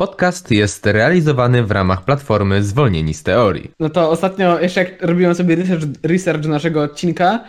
Podcast 0.00 0.50
jest 0.50 0.86
realizowany 0.86 1.62
w 1.62 1.70
ramach 1.70 2.04
platformy 2.04 2.62
Zwolnieni 2.62 3.14
z 3.14 3.22
Teorii. 3.22 3.70
No 3.80 3.90
to 3.90 4.10
ostatnio, 4.10 4.60
jeszcze 4.60 4.84
jak 4.84 5.02
robiłem 5.02 5.34
sobie 5.34 5.56
research, 5.56 5.84
research 6.02 6.46
naszego 6.46 6.82
odcinka, 6.82 7.44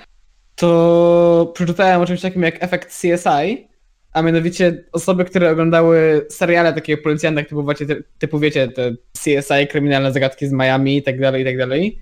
to 0.55 1.51
przeczytałem 1.55 2.01
o 2.01 2.05
czymś 2.05 2.21
takim 2.21 2.41
jak 2.41 2.63
efekt 2.63 2.89
CSI, 2.89 3.67
a 4.13 4.21
mianowicie 4.21 4.83
osoby, 4.91 5.25
które 5.25 5.51
oglądały 5.51 6.25
seriale 6.29 6.73
takie 6.73 6.97
policjantne, 6.97 7.43
typu, 7.43 7.65
typu 8.19 8.39
wiecie, 8.39 8.67
te 8.67 8.91
CSI, 9.17 9.67
kryminalne 9.69 10.11
zagadki 10.11 10.47
z 10.47 10.51
Miami 10.51 10.97
i 10.97 11.03
tak 11.03 11.19
dalej, 11.19 11.41
i 11.41 11.45
tak 11.45 11.57
dalej, 11.57 11.99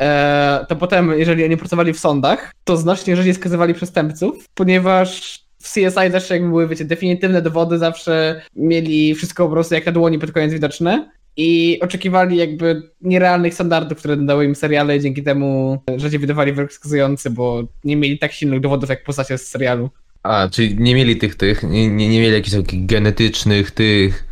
e, 0.00 0.66
to 0.68 0.76
potem, 0.76 1.18
jeżeli 1.18 1.44
oni 1.44 1.56
pracowali 1.56 1.92
w 1.92 1.98
sądach, 1.98 2.52
to 2.64 2.76
znacznie 2.76 3.16
rzadziej 3.16 3.34
skazywali 3.34 3.74
przestępców, 3.74 4.44
ponieważ 4.54 5.40
w 5.62 5.72
CSI 5.72 6.10
też 6.12 6.30
jakby 6.30 6.48
były, 6.48 6.68
wiecie, 6.68 6.84
definitywne 6.84 7.42
dowody, 7.42 7.78
zawsze 7.78 8.42
mieli 8.56 9.14
wszystko 9.14 9.46
po 9.46 9.52
prostu 9.52 9.74
jak 9.74 9.86
na 9.86 9.92
dłoni 9.92 10.18
pod 10.18 10.32
koniec 10.32 10.52
widoczne. 10.52 11.10
I 11.36 11.78
oczekiwali 11.80 12.36
jakby 12.36 12.82
nierealnych 13.00 13.54
standardów, 13.54 13.98
które 13.98 14.16
dały 14.16 14.44
im 14.44 14.54
seriale 14.54 14.96
i 14.96 15.00
dzięki 15.00 15.22
temu 15.22 15.78
rzadziej 15.96 16.20
wydawali 16.20 16.52
wyrok 16.52 16.72
skazujący, 16.72 17.30
bo 17.30 17.62
nie 17.84 17.96
mieli 17.96 18.18
tak 18.18 18.32
silnych 18.32 18.60
dowodów 18.60 18.90
jak 18.90 19.04
postacie 19.04 19.38
z 19.38 19.48
serialu. 19.48 19.90
A, 20.22 20.48
czyli 20.48 20.76
nie 20.78 20.94
mieli 20.94 21.16
tych, 21.16 21.34
tych, 21.34 21.62
nie, 21.62 21.88
nie, 21.88 22.08
nie 22.08 22.20
mieli 22.20 22.34
jakichś 22.34 22.56
takich 22.56 22.86
genetycznych, 22.86 23.70
tych... 23.70 24.24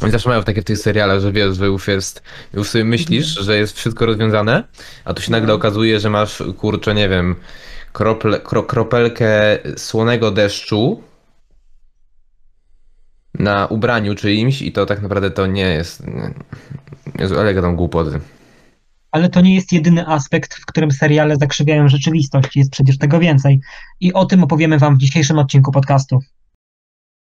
Oni 0.00 0.12
zawsze 0.12 0.28
mają 0.28 0.42
takie 0.42 0.62
w 0.62 0.64
tych 0.64 0.78
serialach, 0.78 1.20
że 1.20 1.32
wiesz, 1.32 1.56
że 1.56 1.66
już 1.66 1.88
jest, 1.88 2.22
już 2.54 2.68
sobie 2.68 2.84
myślisz, 2.84 3.26
że 3.26 3.58
jest 3.58 3.76
wszystko 3.76 4.06
rozwiązane, 4.06 4.64
a 5.04 5.14
tu 5.14 5.22
się 5.22 5.32
nagle 5.32 5.54
okazuje, 5.54 6.00
że 6.00 6.10
masz, 6.10 6.42
kurczę, 6.58 6.94
nie 6.94 7.08
wiem, 7.08 7.36
krople, 7.98 8.40
kro, 8.40 8.62
kropelkę 8.62 9.58
słonego 9.76 10.30
deszczu 10.30 11.02
na 13.34 13.66
ubraniu 13.66 14.14
czyimś 14.14 14.62
i 14.62 14.72
to 14.72 14.86
tak 14.86 15.02
naprawdę 15.02 15.30
to 15.30 15.46
nie 15.46 15.62
jest, 15.62 16.02
Jezu, 17.18 17.38
ale 17.38 17.54
gadam 17.54 17.76
głupoty. 17.76 18.20
Ale 19.10 19.28
to 19.28 19.40
nie 19.40 19.54
jest 19.54 19.72
jedyny 19.72 20.06
aspekt, 20.06 20.54
w 20.54 20.66
którym 20.66 20.90
seriale 20.90 21.36
zakrzywiają 21.36 21.88
rzeczywistość. 21.88 22.56
Jest 22.56 22.70
przecież 22.70 22.98
tego 22.98 23.18
więcej. 23.18 23.60
I 24.00 24.12
o 24.12 24.24
tym 24.24 24.44
opowiemy 24.44 24.78
Wam 24.78 24.96
w 24.96 24.98
dzisiejszym 24.98 25.38
odcinku 25.38 25.72
podcastu. 25.72 26.18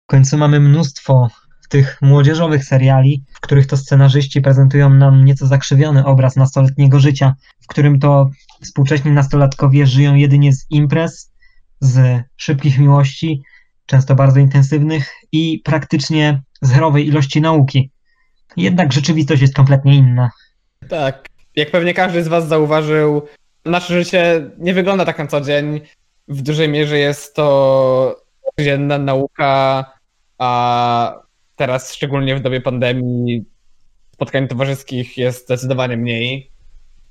W 0.04 0.08
końcu 0.08 0.38
mamy 0.38 0.60
mnóstwo 0.60 1.30
tych 1.70 1.98
młodzieżowych 2.02 2.66
seriali, 2.66 3.24
w 3.34 3.40
których 3.40 3.68
to 3.68 3.78
scenarzyści 3.78 4.42
prezentują 4.42 4.90
nam 4.90 5.26
nieco 5.26 5.48
zakrzywiony 5.48 6.06
obraz 6.06 6.36
nastoletniego 6.36 7.00
życia, 7.00 7.36
w 7.62 7.68
którym 7.68 8.00
to 8.00 8.30
współcześni 8.62 9.12
nastolatkowie 9.12 9.88
żyją 9.88 10.16
jedynie 10.16 10.54
z 10.54 10.66
imprez, 10.70 11.32
z 11.80 12.24
szybkich 12.38 12.80
miłości, 12.80 13.42
często 13.86 14.16
bardzo 14.16 14.40
intensywnych 14.40 15.12
i 15.32 15.62
praktycznie 15.66 16.42
zerowej 16.62 17.08
ilości 17.08 17.42
nauki. 17.42 17.92
Jednak 18.58 18.94
rzeczywistość 18.94 19.42
jest 19.42 19.56
kompletnie 19.56 19.96
inna. 19.96 20.32
Tak. 20.90 21.28
Jak 21.56 21.72
pewnie 21.72 21.94
każdy 21.94 22.24
z 22.24 22.28
Was 22.28 22.48
zauważył, 22.48 23.22
nasze 23.66 24.04
życie 24.04 24.50
nie 24.58 24.74
wygląda 24.74 25.06
tak 25.06 25.20
na 25.20 25.28
co 25.28 25.42
dzień. 25.42 25.82
W 26.28 26.42
dużej 26.42 26.70
mierze 26.70 26.98
jest 26.98 27.36
to 27.36 28.22
codzienna 28.56 28.98
nauka, 28.98 29.86
a 30.38 31.20
teraz, 31.56 31.94
szczególnie 31.94 32.36
w 32.36 32.42
dobie 32.42 32.62
pandemii, 32.62 33.46
spotkań 34.14 34.48
towarzyskich 34.48 35.18
jest 35.18 35.46
zdecydowanie 35.46 35.98
mniej. 35.98 36.52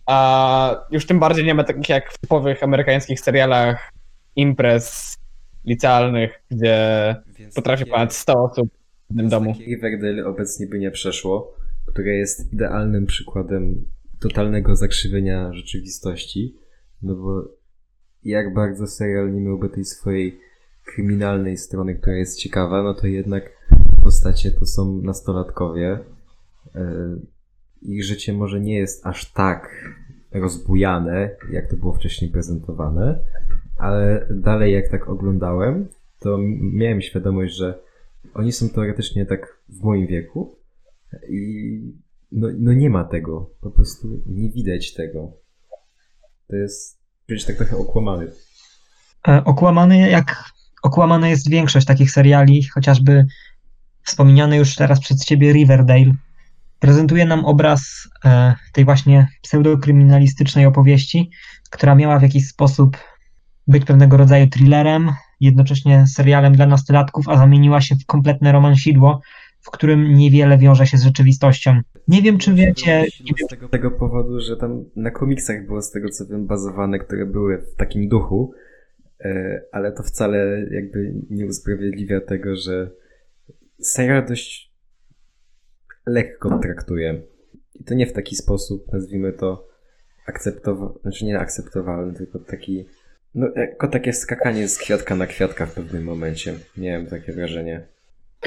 A 0.06 0.86
już 0.90 1.06
tym 1.06 1.18
bardziej 1.18 1.44
nie 1.44 1.54
ma 1.54 1.64
takich 1.64 1.88
jak 1.88 2.12
w 2.12 2.18
typowych 2.18 2.62
amerykańskich 2.62 3.20
serialach 3.20 3.92
imprez 4.36 5.16
licealnych, 5.64 6.42
gdzie 6.50 7.16
Więc 7.38 7.54
potrafi 7.54 7.82
takie- 7.84 7.92
ponad 7.92 8.14
100 8.14 8.44
osób 8.44 8.68
w 8.68 9.10
jednym 9.10 9.28
domu. 9.28 9.54
Riverdale 9.66 10.26
obecnie 10.26 10.66
by 10.66 10.78
nie 10.78 10.90
przeszło, 10.90 11.54
które 11.86 12.14
jest 12.14 12.52
idealnym 12.52 13.06
przykładem 13.06 13.84
totalnego 14.20 14.76
zakrzywienia 14.76 15.52
rzeczywistości, 15.52 16.56
no 17.02 17.14
bo 17.14 17.48
jak 18.24 18.54
bardzo 18.54 18.86
serial 18.86 19.34
nie 19.34 19.40
miałby 19.40 19.68
tej 19.68 19.84
swojej 19.84 20.40
kryminalnej 20.84 21.56
strony, 21.56 21.94
która 21.94 22.16
jest 22.16 22.38
ciekawa, 22.38 22.82
no 22.82 22.94
to 22.94 23.06
jednak 23.06 23.50
postacie 24.04 24.50
to 24.50 24.66
są 24.66 25.00
nastolatkowie. 25.02 25.98
Ich 27.82 28.04
życie 28.04 28.32
może 28.32 28.60
nie 28.60 28.74
jest 28.74 29.06
aż 29.06 29.32
tak 29.32 29.84
rozbujane, 30.32 31.30
jak 31.50 31.70
to 31.70 31.76
było 31.76 31.92
wcześniej 31.92 32.30
prezentowane, 32.30 33.18
ale 33.76 34.26
dalej 34.30 34.74
jak 34.74 34.88
tak 34.90 35.08
oglądałem, 35.08 35.88
to 36.18 36.38
miałem 36.60 37.02
świadomość, 37.02 37.54
że 37.54 37.78
oni 38.34 38.52
są 38.52 38.68
teoretycznie 38.68 39.26
tak 39.26 39.58
w 39.68 39.82
moim 39.82 40.06
wieku 40.06 40.56
i 41.28 41.80
no, 42.32 42.48
no 42.58 42.72
nie 42.72 42.90
ma 42.90 43.04
tego. 43.04 43.50
Po 43.60 43.70
prostu 43.70 44.22
nie 44.26 44.50
widać 44.50 44.94
tego. 44.94 45.32
To 46.48 46.56
jest 46.56 46.98
przecież 47.26 47.44
tak 47.44 47.56
trochę 47.56 47.76
okłamany. 47.76 48.32
E, 49.28 49.44
Okłamany, 49.44 50.10
jak 50.10 50.44
okłamana 50.82 51.28
jest 51.28 51.50
większość 51.50 51.86
takich 51.86 52.10
seriali, 52.10 52.64
chociażby 52.64 53.26
wspomniany 54.02 54.56
już 54.56 54.74
teraz 54.74 55.00
przez 55.00 55.24
ciebie 55.24 55.52
Riverdale, 55.52 56.14
prezentuje 56.78 57.24
nam 57.24 57.44
obraz 57.44 58.08
e, 58.24 58.54
tej 58.72 58.84
właśnie 58.84 59.28
pseudokryminalistycznej 59.42 60.66
opowieści, 60.66 61.30
która 61.70 61.94
miała 61.94 62.18
w 62.18 62.22
jakiś 62.22 62.48
sposób 62.48 62.96
być 63.66 63.84
pewnego 63.84 64.16
rodzaju 64.16 64.46
thrillerem, 64.46 65.10
jednocześnie 65.40 66.04
serialem 66.06 66.52
dla 66.52 66.66
nastolatków, 66.66 67.28
a 67.28 67.36
zamieniła 67.36 67.80
się 67.80 67.94
w 67.94 68.06
kompletne 68.06 68.52
romansidło, 68.52 69.20
w 69.60 69.70
którym 69.70 70.14
niewiele 70.14 70.58
wiąże 70.58 70.86
się 70.86 70.96
z 70.96 71.04
rzeczywistością. 71.04 71.80
Nie 72.08 72.22
wiem, 72.22 72.38
czy 72.38 72.54
wiecie, 72.54 73.00
nie 73.00 73.32
wiem, 73.38 73.46
Z 73.46 73.50
tego, 73.50 73.68
tego 73.68 73.90
powodu, 73.90 74.40
że 74.40 74.56
tam 74.56 74.84
na 74.96 75.10
komiksach 75.10 75.66
było 75.66 75.82
z 75.82 75.90
tego 75.90 76.08
co 76.08 76.26
wiem 76.26 76.46
bazowane, 76.46 76.98
które 76.98 77.26
były 77.26 77.58
w 77.58 77.76
takim 77.76 78.08
duchu, 78.08 78.52
e, 79.20 79.60
ale 79.72 79.92
to 79.92 80.02
wcale 80.02 80.66
jakby 80.70 81.14
nie 81.30 81.46
usprawiedliwia 81.46 82.20
tego, 82.20 82.56
że 82.56 82.90
serial 83.80 84.26
dość 84.26 84.65
lekko 86.06 86.58
traktuje. 86.62 87.22
I 87.74 87.84
to 87.84 87.94
nie 87.94 88.06
w 88.06 88.12
taki 88.12 88.36
sposób, 88.36 88.92
nazwijmy 88.92 89.32
to 89.32 89.68
akceptowalny, 90.26 90.94
znaczy 91.02 91.24
nie 91.24 91.38
akceptowalny, 91.38 92.14
tylko 92.14 92.38
taki, 92.38 92.86
no 93.34 93.46
jako 93.56 93.88
takie 93.88 94.12
skakanie 94.12 94.68
z 94.68 94.78
kwiatka 94.78 95.16
na 95.16 95.26
kwiatka 95.26 95.66
w 95.66 95.74
pewnym 95.74 96.04
momencie. 96.04 96.54
Miałem 96.76 97.06
takie 97.06 97.32
wrażenie. 97.32 97.86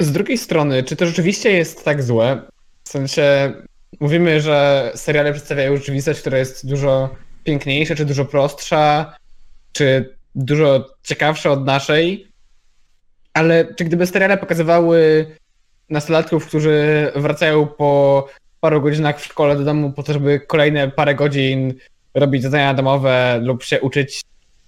Z 0.00 0.12
drugiej 0.12 0.38
strony, 0.38 0.82
czy 0.82 0.96
to 0.96 1.06
rzeczywiście 1.06 1.52
jest 1.52 1.84
tak 1.84 2.02
złe? 2.02 2.42
W 2.84 2.88
sensie, 2.88 3.52
mówimy, 4.00 4.40
że 4.40 4.90
seriale 4.94 5.32
przedstawiają 5.32 5.76
rzeczywistość, 5.76 6.20
która 6.20 6.38
jest 6.38 6.68
dużo 6.68 7.16
piękniejsza, 7.44 7.94
czy 7.94 8.04
dużo 8.04 8.24
prostsza, 8.24 9.16
czy 9.72 10.16
dużo 10.34 10.96
ciekawsza 11.02 11.50
od 11.50 11.66
naszej, 11.66 12.32
ale 13.34 13.74
czy 13.74 13.84
gdyby 13.84 14.06
seriale 14.06 14.38
pokazywały 14.38 15.26
nastolatków, 15.90 16.46
którzy 16.46 17.12
wracają 17.16 17.66
po 17.66 18.28
paru 18.60 18.82
godzinach 18.82 19.20
w 19.20 19.24
szkole 19.24 19.56
do 19.56 19.64
domu 19.64 19.92
po 19.92 20.02
to, 20.02 20.12
żeby 20.12 20.40
kolejne 20.40 20.90
parę 20.90 21.14
godzin 21.14 21.74
robić 22.14 22.42
zadania 22.42 22.74
domowe 22.74 23.40
lub 23.42 23.62
się 23.62 23.80
uczyć, 23.80 24.22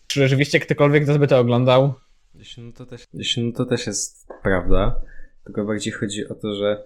czy 0.06 0.20
rzeczywiście 0.20 0.60
ktokolwiek 0.60 1.04
z 1.04 1.08
nas 1.08 1.18
by 1.18 1.26
to 1.26 1.38
oglądał? 1.38 1.94
Jeśli 2.34 2.62
no 2.62 2.72
to 2.72 2.86
też, 2.86 3.06
no 3.36 3.52
to 3.52 3.64
też 3.64 3.86
jest 3.86 4.28
prawda, 4.42 5.02
tylko 5.44 5.64
bardziej 5.64 5.92
chodzi 5.92 6.28
o 6.28 6.34
to, 6.34 6.54
że 6.54 6.84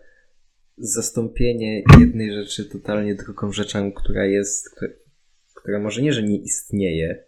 zastąpienie 0.79 1.83
jednej 2.01 2.33
rzeczy 2.33 2.65
totalnie 2.65 3.15
drugą 3.15 3.53
rzeczą, 3.53 3.93
która 3.93 4.25
jest, 4.25 4.71
która, 4.71 4.93
która 5.55 5.79
może 5.79 6.03
nie, 6.03 6.13
że 6.13 6.23
nie 6.23 6.37
istnieje, 6.37 7.25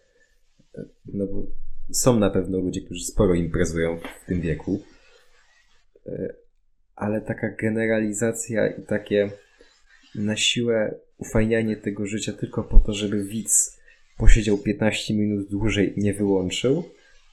no 1.07 1.27
bo 1.27 1.47
są 1.93 2.19
na 2.19 2.31
pewno 2.31 2.59
ludzie, 2.59 2.81
którzy 2.81 3.05
sporo 3.05 3.35
imprezują 3.35 3.99
w 3.99 4.27
tym 4.27 4.41
wieku, 4.41 4.83
e, 6.07 6.35
ale 6.99 7.21
taka 7.21 7.49
generalizacja 7.49 8.69
i 8.69 8.83
takie 8.83 9.31
na 10.15 10.37
siłę 10.37 10.95
ufajnianie 11.19 11.77
tego 11.77 12.07
życia 12.07 12.33
tylko 12.33 12.63
po 12.63 12.79
to, 12.79 12.93
żeby 12.93 13.25
widz 13.25 13.79
posiedział 14.19 14.59
15 14.59 15.15
minut 15.15 15.51
dłużej 15.51 15.99
i 15.99 16.03
nie 16.03 16.15
wyłączył, 16.15 16.85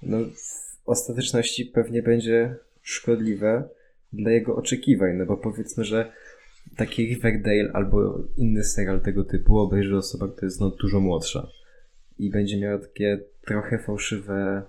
no 0.01 0.17
w 0.25 0.89
ostateczności 0.89 1.65
pewnie 1.65 2.03
będzie 2.03 2.55
szkodliwe 2.81 3.69
dla 4.13 4.31
jego 4.31 4.55
oczekiwań, 4.55 5.15
no 5.15 5.25
bo 5.25 5.37
powiedzmy, 5.37 5.83
że 5.83 6.11
taki 6.77 7.05
Riverdale 7.05 7.71
albo 7.73 8.19
inny 8.37 8.63
serial 8.63 9.01
tego 9.01 9.23
typu 9.23 9.57
obejrzy 9.57 9.97
osoba, 9.97 10.27
która 10.27 10.45
jest 10.45 10.61
no 10.61 10.69
dużo 10.69 10.99
młodsza 10.99 11.47
i 12.19 12.29
będzie 12.29 12.59
miała 12.59 12.79
takie 12.79 13.19
trochę 13.45 13.79
fałszywe 13.79 14.63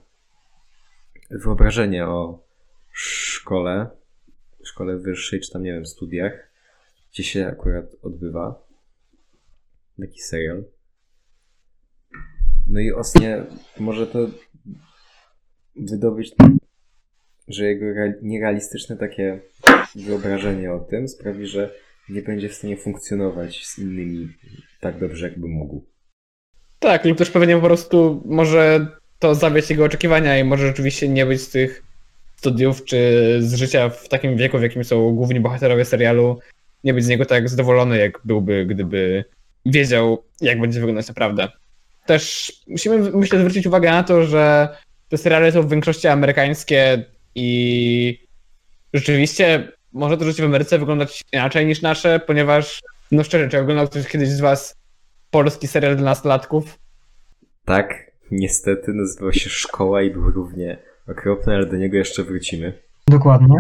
wyobrażenie 1.31 2.07
o 2.07 2.45
szkole, 2.93 3.87
szkole 4.69 4.97
wyższej, 4.97 5.41
czy 5.41 5.51
tam 5.53 5.63
nie 5.63 5.73
wiem, 5.73 5.87
studiach, 5.87 6.51
gdzie 7.13 7.25
się 7.25 7.47
akurat 7.47 7.85
odbywa 8.03 8.67
taki 10.01 10.21
serial. 10.21 10.65
No 12.67 12.81
i 12.81 12.93
osnie 12.93 13.45
może 13.79 14.07
to 14.07 14.31
wydobyć 15.77 16.35
że 17.49 17.65
jego 17.65 17.87
rea- 17.87 18.23
nierealistyczne 18.23 18.97
takie 18.97 19.41
wyobrażenie 19.95 20.73
o 20.73 20.81
tym 20.81 21.09
sprawi, 21.09 21.47
że 21.47 21.75
nie 22.09 22.23
będzie 22.23 22.49
w 22.49 22.55
stanie 22.55 22.77
funkcjonować 22.77 23.67
z 23.67 23.79
innymi 23.79 24.29
tak 24.81 24.99
dobrze, 24.99 25.29
jakby 25.29 25.49
mógł. 25.49 25.85
Tak, 26.79 27.05
lub 27.05 27.19
też 27.19 27.31
pewnie 27.31 27.57
po 27.57 27.63
prostu 27.63 28.23
może 28.25 28.87
to 29.19 29.35
zawieść 29.35 29.71
jego 29.71 29.85
oczekiwania 29.85 30.39
i 30.39 30.45
może 30.45 30.67
rzeczywiście 30.67 31.09
nie 31.09 31.27
być 31.27 31.41
z 31.41 31.51
tych 31.51 31.83
studiów 32.37 32.85
czy 32.85 32.99
z 33.41 33.55
życia 33.55 33.89
w 33.89 34.09
takim 34.09 34.37
wieku, 34.37 34.59
w 34.59 34.63
jakim 34.63 34.85
są 34.85 35.15
główni 35.15 35.41
bohaterowie 35.41 35.85
serialu, 35.85 36.39
nie 36.85 36.95
być 36.95 37.05
z 37.05 37.09
niego 37.09 37.25
tak 37.25 37.49
zadowolony, 37.49 37.99
jak 37.99 38.21
byłby, 38.25 38.67
gdyby 38.67 39.25
wiedział, 39.67 40.25
jak 40.41 40.61
będzie 40.61 40.81
wyglądać 40.81 41.09
naprawdę. 41.09 41.49
Też 42.07 42.53
musimy, 42.69 42.99
myślę, 42.99 43.39
zwrócić 43.39 43.67
uwagę 43.67 43.91
na 43.91 44.03
to, 44.03 44.25
że 44.25 44.69
te 45.09 45.19
seriale 45.19 45.53
są 45.53 45.63
w 45.63 45.71
większości 45.71 46.09
amerykańskie 46.09 47.05
i 47.35 48.27
rzeczywiście 48.95 49.73
może 49.93 50.17
to 50.17 50.25
życie 50.25 50.43
w 50.43 50.47
Ameryce 50.47 50.79
wyglądać 50.79 51.25
inaczej 51.33 51.67
niż 51.67 51.83
nasze, 51.83 52.21
ponieważ, 52.27 52.83
no 53.13 53.25
szczerze, 53.25 53.49
czy 53.49 53.59
oglądał 53.59 53.89
ktoś 53.89 54.09
kiedyś 54.09 54.29
z 54.29 54.41
was 54.41 54.77
polski 55.31 55.67
serial 55.69 55.97
dla 55.97 56.05
nastolatków? 56.05 56.79
Tak, 57.65 58.11
niestety 58.31 58.93
nazywał 58.93 59.33
się 59.33 59.51
Szkoła 59.51 60.03
i 60.03 60.11
był 60.11 60.31
równie 60.31 60.79
okropny, 61.09 61.55
ale 61.55 61.67
do 61.67 61.77
niego 61.77 61.97
jeszcze 61.97 62.25
wrócimy. 62.25 62.73
Dokładnie. 63.09 63.57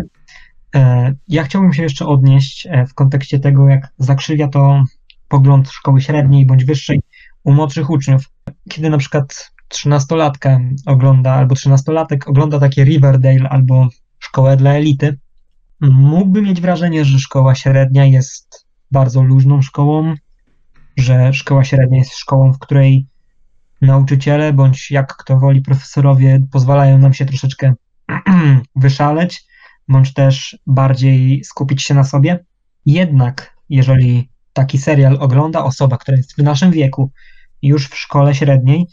E, 0.76 1.14
Ja 1.28 1.44
chciałbym 1.44 1.72
się 1.72 1.82
jeszcze 1.82 2.06
odnieść 2.06 2.66
e, 2.70 2.86
w 2.86 2.94
kontekście 2.94 3.38
tego, 3.38 3.68
jak 3.68 3.88
zakrzywia 3.98 4.48
to 4.48 4.84
pogląd 5.28 5.70
szkoły 5.70 6.00
średniej 6.00 6.46
bądź 6.46 6.64
wyższej 6.64 7.00
u 7.44 7.52
młodszych 7.52 7.90
uczniów. 7.90 8.22
Kiedy 8.68 8.90
na 8.90 8.98
przykład 8.98 9.52
trzynastolatka 9.68 10.60
ogląda, 10.86 11.32
albo 11.32 11.54
trzynastolatek 11.54 12.28
ogląda 12.28 12.60
takie 12.60 12.84
Riverdale 12.84 13.48
albo 13.48 13.88
szkołę 14.18 14.56
dla 14.56 14.72
elity, 14.72 15.18
mógłby 15.80 16.42
mieć 16.42 16.60
wrażenie, 16.60 17.04
że 17.04 17.18
szkoła 17.18 17.54
średnia 17.54 18.04
jest 18.04 18.66
bardzo 18.90 19.22
luźną 19.22 19.62
szkołą, 19.62 20.14
że 20.96 21.32
szkoła 21.32 21.64
średnia 21.64 21.98
jest 21.98 22.16
szkołą, 22.16 22.52
w 22.52 22.58
której 22.58 23.06
nauczyciele 23.80 24.52
bądź 24.52 24.90
jak 24.90 25.16
kto 25.16 25.38
woli 25.38 25.60
profesorowie 25.62 26.40
pozwalają 26.52 26.98
nam 26.98 27.14
się 27.14 27.26
troszeczkę 27.26 27.74
wyszaleć, 28.76 29.44
bądź 29.88 30.12
też 30.12 30.58
bardziej 30.66 31.44
skupić 31.44 31.82
się 31.82 31.94
na 31.94 32.04
sobie. 32.04 32.44
Jednak, 32.86 33.56
jeżeli 33.68 34.30
taki 34.52 34.78
serial 34.78 35.16
ogląda 35.20 35.64
osoba, 35.64 35.96
która 35.96 36.16
jest 36.16 36.36
w 36.36 36.42
naszym 36.42 36.70
wieku, 36.70 37.10
już 37.62 37.88
w 37.88 37.98
szkole 37.98 38.34
średniej, 38.34 38.86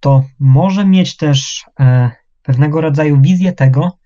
to 0.00 0.24
może 0.38 0.86
mieć 0.86 1.16
też 1.16 1.64
e, 1.80 2.10
pewnego 2.42 2.80
rodzaju 2.80 3.20
wizję 3.20 3.52
tego, 3.52 3.98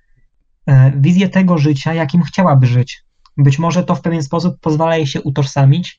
e, 0.67 0.93
wizję 0.97 1.29
tego 1.29 1.59
życia, 1.59 1.95
jakim 1.95 2.23
chciałaby 2.23 2.67
żyć. 2.67 3.05
Być 3.37 3.59
może 3.59 3.85
to 3.85 3.95
w 3.95 4.01
pewien 4.01 4.23
sposób 4.23 4.61
pozwala 4.61 4.97
jej 4.97 5.07
się 5.07 5.23
utożsamić 5.23 5.99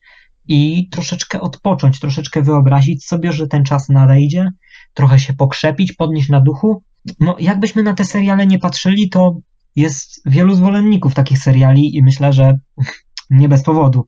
i 0.49 0.89
troszeczkę 0.91 1.41
odpocząć, 1.41 1.99
troszeczkę 1.99 2.41
wyobrazić 2.41 3.05
sobie, 3.05 3.31
że 3.31 3.47
ten 3.47 3.63
czas 3.63 3.89
nadejdzie, 3.89 4.51
trochę 4.93 5.19
się 5.19 5.33
pokrzepić, 5.33 5.93
podnieść 5.93 6.29
na 6.29 6.41
duchu. 6.41 6.83
No, 7.19 7.35
jakbyśmy 7.39 7.83
na 7.83 7.93
te 7.93 8.05
seriale 8.05 8.47
nie 8.47 8.59
patrzyli, 8.59 9.09
to 9.09 9.39
jest 9.75 10.21
wielu 10.25 10.55
zwolenników 10.55 11.13
takich 11.13 11.37
seriali 11.37 11.95
i 11.95 12.03
myślę, 12.03 12.33
że 12.33 12.59
nie 13.29 13.49
bez 13.49 13.63
powodu. 13.63 14.07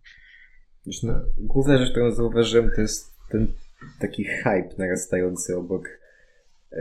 No, 1.03 1.13
główna 1.37 1.77
rzecz, 1.77 1.91
którą 1.91 2.11
zauważyłem, 2.11 2.71
to 2.75 2.81
jest 2.81 3.13
ten 3.31 3.47
taki 3.99 4.23
hype 4.23 4.69
narastający 4.77 5.57
obok. 5.57 5.89
e, 6.71 6.77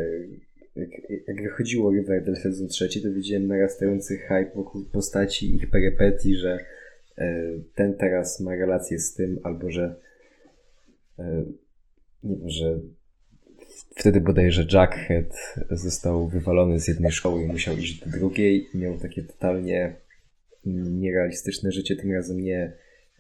Jak, 0.77 0.91
jak 1.29 1.43
wychodziło 1.43 1.91
Riverdale 1.91 2.37
sezon 2.37 2.69
trzeci, 2.69 3.03
to 3.03 3.09
widziałem 3.13 3.47
narastający 3.47 4.19
hype 4.19 4.51
wokół 4.55 4.85
postaci 4.85 5.55
ich 5.55 5.71
perypetii, 5.71 6.37
że 6.37 6.59
ten 7.75 7.95
teraz 7.95 8.41
ma 8.41 8.55
relację 8.55 8.99
z 8.99 9.15
tym, 9.15 9.39
albo 9.43 9.71
że 9.71 9.97
e, 11.19 11.45
nie 12.23 12.37
wiem, 12.37 12.49
że 12.49 12.81
wtedy 13.97 14.21
bodajże 14.21 14.67
Jackhead 14.73 15.55
został 15.71 16.29
wywalony 16.29 16.81
z 16.81 16.89
jednej 16.89 17.13
szkoły 17.13 17.43
i 17.43 17.47
musiał 17.47 17.77
iść 17.77 18.05
do 18.05 18.11
drugiej 18.11 18.69
i 18.75 18.79
miał 18.79 18.99
takie 18.99 19.23
totalnie 19.23 19.97
nierealistyczne 20.65 21.73
życie, 21.73 21.97
tym 21.97 22.13
razem 22.13 22.41
nie 22.41 22.73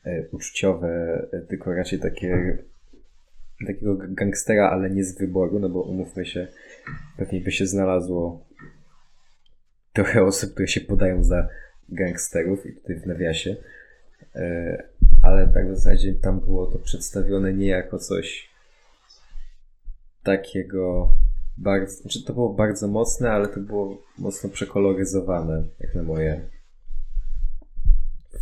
e, 0.04 0.28
uczuciowe, 0.32 0.88
e, 1.32 1.40
tylko 1.40 1.74
raczej 1.74 1.98
takie 1.98 2.58
takiego 3.66 3.96
gangstera, 4.08 4.70
ale 4.70 4.90
nie 4.90 5.04
z 5.04 5.18
wyboru, 5.18 5.58
no 5.58 5.68
bo 5.68 5.82
umówmy 5.82 6.26
się, 6.26 6.48
pewnie 7.18 7.40
by 7.40 7.52
się 7.52 7.66
znalazło 7.66 8.46
trochę 9.92 10.22
osób, 10.22 10.52
które 10.52 10.68
się 10.68 10.80
podają 10.80 11.24
za 11.24 11.48
gangsterów 11.88 12.66
i 12.66 12.72
tutaj 12.72 12.96
w 12.96 13.06
nawiasie, 13.06 13.50
e, 13.50 13.79
ale 15.22 15.48
tak 15.48 15.72
w 15.72 15.74
zasadzie 15.74 16.14
tam 16.14 16.40
było 16.40 16.66
to 16.66 16.78
przedstawione 16.78 17.52
nie 17.52 17.66
jako 17.66 17.98
coś 17.98 18.50
takiego 20.22 21.10
bardzo, 21.56 21.94
znaczy 21.94 22.24
to 22.24 22.32
było 22.32 22.54
bardzo 22.54 22.88
mocne, 22.88 23.30
ale 23.30 23.48
to 23.48 23.60
było 23.60 24.02
mocno 24.18 24.50
przekoloryzowane, 24.50 25.64
jak 25.80 25.94
na 25.94 26.02
moje 26.02 26.48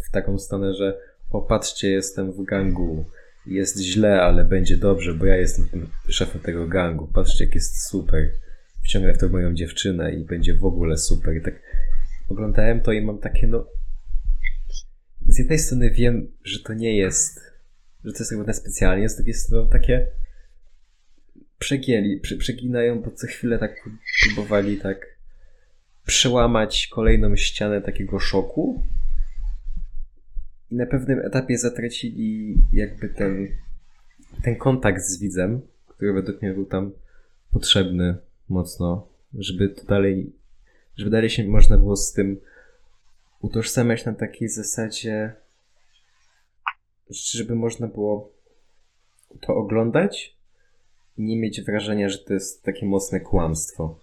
w 0.08 0.10
taką 0.10 0.38
stronę, 0.38 0.74
że 0.74 0.98
popatrzcie, 1.30 1.90
jestem 1.90 2.32
w 2.32 2.44
gangu, 2.44 3.04
jest 3.46 3.80
źle, 3.80 4.22
ale 4.22 4.44
będzie 4.44 4.76
dobrze, 4.76 5.14
bo 5.14 5.26
ja 5.26 5.36
jestem 5.36 5.68
tym 5.68 5.88
szefem 6.08 6.40
tego 6.40 6.68
gangu. 6.68 7.06
Patrzcie, 7.06 7.44
jak 7.44 7.54
jest 7.54 7.88
super. 7.88 8.30
Wciągnę 8.84 9.14
w 9.14 9.18
to 9.18 9.28
moją 9.28 9.54
dziewczynę 9.54 10.12
i 10.12 10.24
będzie 10.24 10.54
w 10.54 10.64
ogóle 10.64 10.96
super. 10.96 11.36
I 11.36 11.42
tak 11.42 11.54
oglądałem 12.28 12.80
to 12.80 12.92
i 12.92 13.00
mam 13.00 13.18
takie, 13.18 13.46
no. 13.46 13.66
Z 15.28 15.38
jednej 15.38 15.58
strony 15.58 15.90
wiem, 15.90 16.32
że 16.44 16.58
to 16.62 16.74
nie 16.74 16.96
jest, 16.96 17.40
że 18.04 18.12
to 18.12 18.18
jest 18.18 18.32
robione 18.32 18.54
specjalnie, 18.54 19.08
z 19.08 19.16
drugiej 19.16 19.34
strony 19.34 19.70
takie 19.70 20.06
przegięli, 21.58 22.20
prze, 22.20 22.36
przeginają, 22.36 23.02
bo 23.02 23.10
co 23.10 23.26
chwilę 23.26 23.58
tak 23.58 23.88
próbowali 24.22 24.76
tak 24.76 25.06
przełamać 26.06 26.86
kolejną 26.86 27.36
ścianę 27.36 27.80
takiego 27.82 28.20
szoku. 28.20 28.82
I 30.70 30.74
na 30.74 30.86
pewnym 30.86 31.18
etapie 31.18 31.58
zatracili 31.58 32.54
jakby 32.72 33.08
ten, 33.08 33.48
ten 34.42 34.56
kontakt 34.56 35.02
z 35.02 35.20
widzem, 35.20 35.60
który 35.88 36.12
według 36.12 36.42
mnie 36.42 36.52
był 36.52 36.66
tam 36.66 36.92
potrzebny 37.50 38.16
mocno, 38.48 39.08
żeby 39.34 39.68
to 39.68 39.84
dalej, 39.84 40.32
żeby 40.96 41.10
dalej 41.10 41.30
się 41.30 41.44
można 41.44 41.78
było 41.78 41.96
z 41.96 42.12
tym 42.12 42.40
utożsamiać 43.40 44.04
na 44.04 44.12
takiej 44.12 44.48
zasadzie, 44.48 45.32
żeby 47.10 47.54
można 47.54 47.86
było 47.86 48.32
to 49.40 49.54
oglądać 49.56 50.36
i 51.16 51.22
nie 51.22 51.36
mieć 51.36 51.62
wrażenia, 51.62 52.08
że 52.08 52.18
to 52.18 52.34
jest 52.34 52.62
takie 52.62 52.86
mocne 52.86 53.20
kłamstwo. 53.20 53.98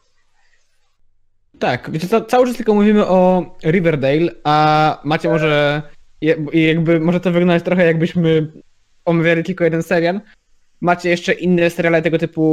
Tak, 1.60 1.92
wiecie, 1.92 2.08
co, 2.08 2.22
cały 2.22 2.48
czas 2.48 2.56
tylko 2.56 2.74
mówimy 2.74 3.08
o 3.08 3.46
Riverdale, 3.64 4.32
a 4.44 5.02
macie 5.04 5.30
może, 5.30 5.82
jakby, 6.54 7.00
może 7.00 7.20
to 7.20 7.32
wyglądać 7.32 7.64
trochę 7.64 7.86
jakbyśmy 7.86 8.52
omawiali 9.06 9.44
tylko 9.44 9.64
jeden 9.64 9.84
serial. 9.84 10.22
Macie 10.82 11.10
jeszcze 11.10 11.34
inne 11.34 11.70
seriale 11.70 12.02
tego 12.02 12.18
typu, 12.18 12.44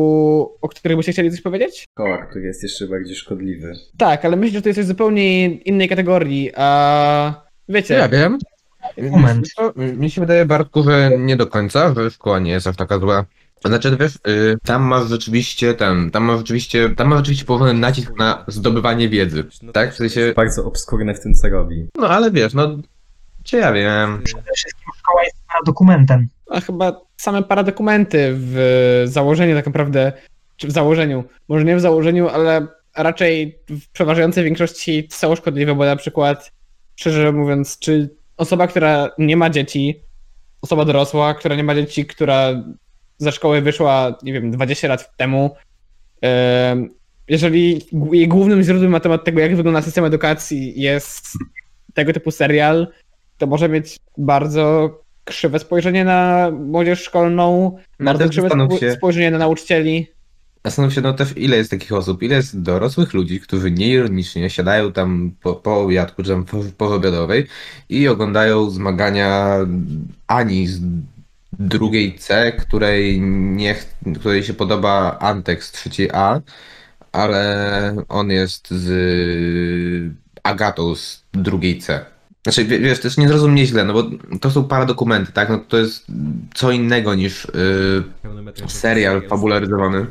o 0.61 0.69
których 0.69 0.97
byście 0.97 1.13
chcieli 1.13 1.31
coś 1.31 1.41
powiedzieć? 1.41 1.85
Koła, 1.95 2.27
który 2.27 2.45
jest 2.47 2.63
jeszcze 2.63 2.87
bardziej 2.87 3.17
szkodliwy. 3.17 3.73
Tak, 3.99 4.25
ale 4.25 4.37
myślę, 4.37 4.55
że 4.59 4.63
to 4.63 4.69
jest 4.69 4.79
coś 4.79 4.87
zupełnie 4.87 5.47
innej 5.55 5.89
kategorii, 5.89 6.51
a 6.57 7.43
wiecie, 7.69 7.95
Ja 7.95 8.09
wiem. 8.09 8.39
Moment. 9.11 9.47
To, 9.57 9.73
mi 9.77 10.11
się 10.11 10.21
wydaje, 10.21 10.45
Bartku, 10.47 10.83
że 10.83 11.11
nie 11.19 11.37
do 11.37 11.47
końca, 11.47 11.95
że 11.95 12.11
szkoła 12.11 12.39
nie 12.39 12.51
jest 12.51 12.67
aż 12.67 12.77
taka 12.77 12.99
zła. 12.99 13.25
Znaczy, 13.65 13.97
wiesz, 14.01 14.15
y, 14.29 14.57
tam 14.65 14.83
masz 14.83 15.09
rzeczywiście 15.09 15.75
ten, 15.75 16.11
tam 16.11 16.25
masz 16.25 16.39
rzeczywiście, 16.39 16.91
tam 16.91 17.09
masz 17.09 17.19
rzeczywiście 17.19 17.45
położony 17.45 17.75
nacisk 17.75 18.13
na 18.19 18.45
zdobywanie 18.49 19.09
wiedzy, 19.09 19.45
tak? 19.73 19.93
W 19.93 19.97
sensie, 19.97 20.21
Jest 20.21 20.37
bardzo 20.37 20.65
obskurne 20.65 21.15
w 21.15 21.21
tym, 21.21 21.35
co 21.35 21.49
robi. 21.49 21.87
no 21.99 22.09
ale 22.09 22.31
wiesz, 22.31 22.55
no, 22.55 22.79
czy 23.45 23.57
ja 23.57 23.73
wiem. 23.73 24.23
Przede 24.25 24.53
wszystkim 24.57 24.85
szkoła 24.99 25.23
jest 25.25 25.37
dokumentem. 25.67 26.29
a 26.51 26.61
chyba 26.61 27.01
same 27.23 27.43
paradokumenty 27.43 28.31
w 28.35 29.03
założeniu 29.05 29.55
tak 29.55 29.67
naprawdę, 29.67 30.13
czy 30.57 30.67
w 30.67 30.71
założeniu, 30.71 31.25
może 31.49 31.65
nie 31.65 31.77
w 31.77 31.81
założeniu, 31.81 32.29
ale 32.29 32.67
raczej 32.97 33.59
w 33.69 33.89
przeważającej 33.89 34.45
większości 34.45 35.09
są 35.11 35.37
szkodliwe, 35.37 35.75
bo 35.75 35.85
na 35.85 35.97
przykład, 35.97 36.53
szczerze 36.97 37.33
mówiąc, 37.33 37.79
czy 37.79 38.17
osoba, 38.37 38.67
która 38.67 39.11
nie 39.19 39.37
ma 39.37 39.51
dzieci, 39.51 40.01
osoba 40.63 40.85
dorosła, 40.85 41.35
która 41.35 41.57
nie 41.57 41.65
ma 41.65 41.75
dzieci, 41.75 42.07
która 42.07 42.65
ze 43.19 43.33
szkoły 43.33 43.61
wyszła, 43.61 44.19
nie 44.23 44.33
wiem, 44.33 44.51
20 44.51 44.89
lat 44.89 45.17
temu, 45.17 45.57
em, 46.21 46.91
jeżeli 47.29 47.81
jej 48.13 48.29
głównym 48.29 48.63
źródłem 48.63 48.91
na 48.91 49.01
temat 49.01 49.25
tego, 49.25 49.41
jak 49.41 49.57
wygląda 49.57 49.83
system 49.83 50.05
edukacji 50.05 50.81
jest 50.81 51.27
tego 51.95 52.13
typu 52.13 52.31
serial, 52.31 52.87
to 53.39 53.47
może 53.47 53.69
mieć 53.69 53.97
bardzo 54.19 54.91
krzywe 55.25 55.59
spojrzenie 55.59 56.05
na 56.05 56.51
młodzież 56.51 57.03
szkolną, 57.03 57.79
No, 57.99 58.05
bardzo 58.05 58.29
krzywe 58.29 58.49
się- 58.81 58.93
spojrzenie 58.93 59.31
na 59.31 59.39
nauczycieli. 59.39 60.07
Zastanów 60.65 60.95
się 60.95 61.01
no 61.01 61.13
też, 61.13 61.37
ile 61.37 61.57
jest 61.57 61.71
takich 61.71 61.93
osób, 61.93 62.23
ile 62.23 62.37
jest 62.37 62.61
dorosłych 62.63 63.15
ludzi, 63.15 63.41
którzy 63.41 63.71
nieironicznie 63.71 64.51
siadają 64.51 64.93
tam 64.93 65.33
po, 65.43 65.55
po 65.55 65.81
obiadku, 65.81 66.23
czy 66.23 66.31
tam 66.31 66.45
po, 66.45 66.59
po 66.79 66.95
obiadowej 66.95 67.47
i 67.89 68.09
oglądają 68.09 68.71
zmagania 68.71 69.57
Ani 70.27 70.67
z 70.67 70.81
drugiej 71.59 72.19
C, 72.19 72.53
której 72.53 73.21
nie, 73.21 73.75
której 74.21 74.45
się 74.45 74.55
podoba 74.55 75.19
Antek 75.19 75.65
z 75.65 75.73
trzeciej 75.73 76.11
A, 76.13 76.41
ale 77.13 77.97
on 78.09 78.31
jest 78.31 78.71
z 78.71 80.13
Agatą 80.43 80.95
z 80.95 81.25
drugiej 81.33 81.79
C. 81.79 82.05
Znaczy, 82.43 82.65
wie- 82.65 82.79
wiesz, 82.79 83.01
też 83.01 83.17
nie 83.17 83.29
zrozum 83.29 83.53
mnie 83.53 83.67
źle, 83.67 83.85
no 83.85 83.93
bo 83.93 84.05
to 84.41 84.51
są 84.51 84.65
paradokumenty, 84.65 85.33
tak? 85.33 85.49
No 85.49 85.59
to 85.59 85.79
jest 85.79 86.07
co 86.55 86.71
innego 86.71 87.15
niż 87.15 87.49
yy, 88.55 88.69
serial 88.69 89.23
fabularyzowany. 89.29 90.07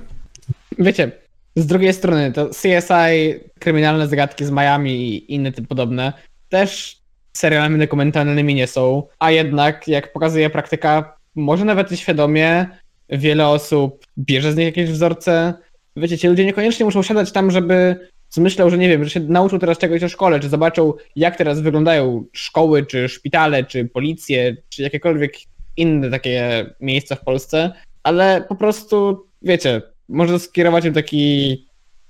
Wiecie, 0.79 1.11
z 1.55 1.65
drugiej 1.65 1.93
strony 1.93 2.31
to 2.31 2.49
CSI, 2.49 3.39
kryminalne 3.59 4.07
zagadki 4.07 4.45
z 4.45 4.51
Miami 4.51 4.91
i 4.91 5.33
inne 5.33 5.51
tym 5.51 5.65
podobne 5.65 6.13
też 6.49 6.97
serialami 7.37 7.79
dokumentalnymi 7.79 8.55
nie 8.55 8.67
są, 8.67 9.03
a 9.19 9.31
jednak, 9.31 9.87
jak 9.87 10.13
pokazuje 10.13 10.49
praktyka, 10.49 11.15
może 11.35 11.65
nawet 11.65 11.99
świadomie 11.99 12.67
wiele 13.09 13.47
osób 13.47 14.05
bierze 14.17 14.51
z 14.53 14.55
nich 14.55 14.65
jakieś 14.65 14.89
wzorce. 14.89 15.53
Wiecie, 15.95 16.17
ci 16.17 16.27
ludzie 16.27 16.45
niekoniecznie 16.45 16.85
muszą 16.85 17.03
siadać 17.03 17.31
tam, 17.31 17.51
żeby 17.51 18.07
zmyślał, 18.31 18.69
że 18.69 18.77
nie 18.77 18.89
wiem, 18.89 19.03
że 19.03 19.09
się 19.09 19.19
nauczą 19.19 19.59
teraz 19.59 19.77
czegoś 19.77 20.03
o 20.03 20.09
szkole, 20.09 20.39
czy 20.39 20.49
zobaczą, 20.49 20.93
jak 21.15 21.37
teraz 21.37 21.61
wyglądają 21.61 22.25
szkoły, 22.33 22.85
czy 22.85 23.09
szpitale, 23.09 23.63
czy 23.63 23.85
policje, 23.85 24.57
czy 24.69 24.81
jakiekolwiek 24.83 25.33
inne 25.77 26.09
takie 26.09 26.65
miejsca 26.79 27.15
w 27.15 27.23
Polsce, 27.23 27.73
ale 28.03 28.45
po 28.49 28.55
prostu, 28.55 29.25
wiecie, 29.41 29.81
może 30.09 30.39
skierować 30.39 30.85
im 30.85 30.93
taki 30.93 31.65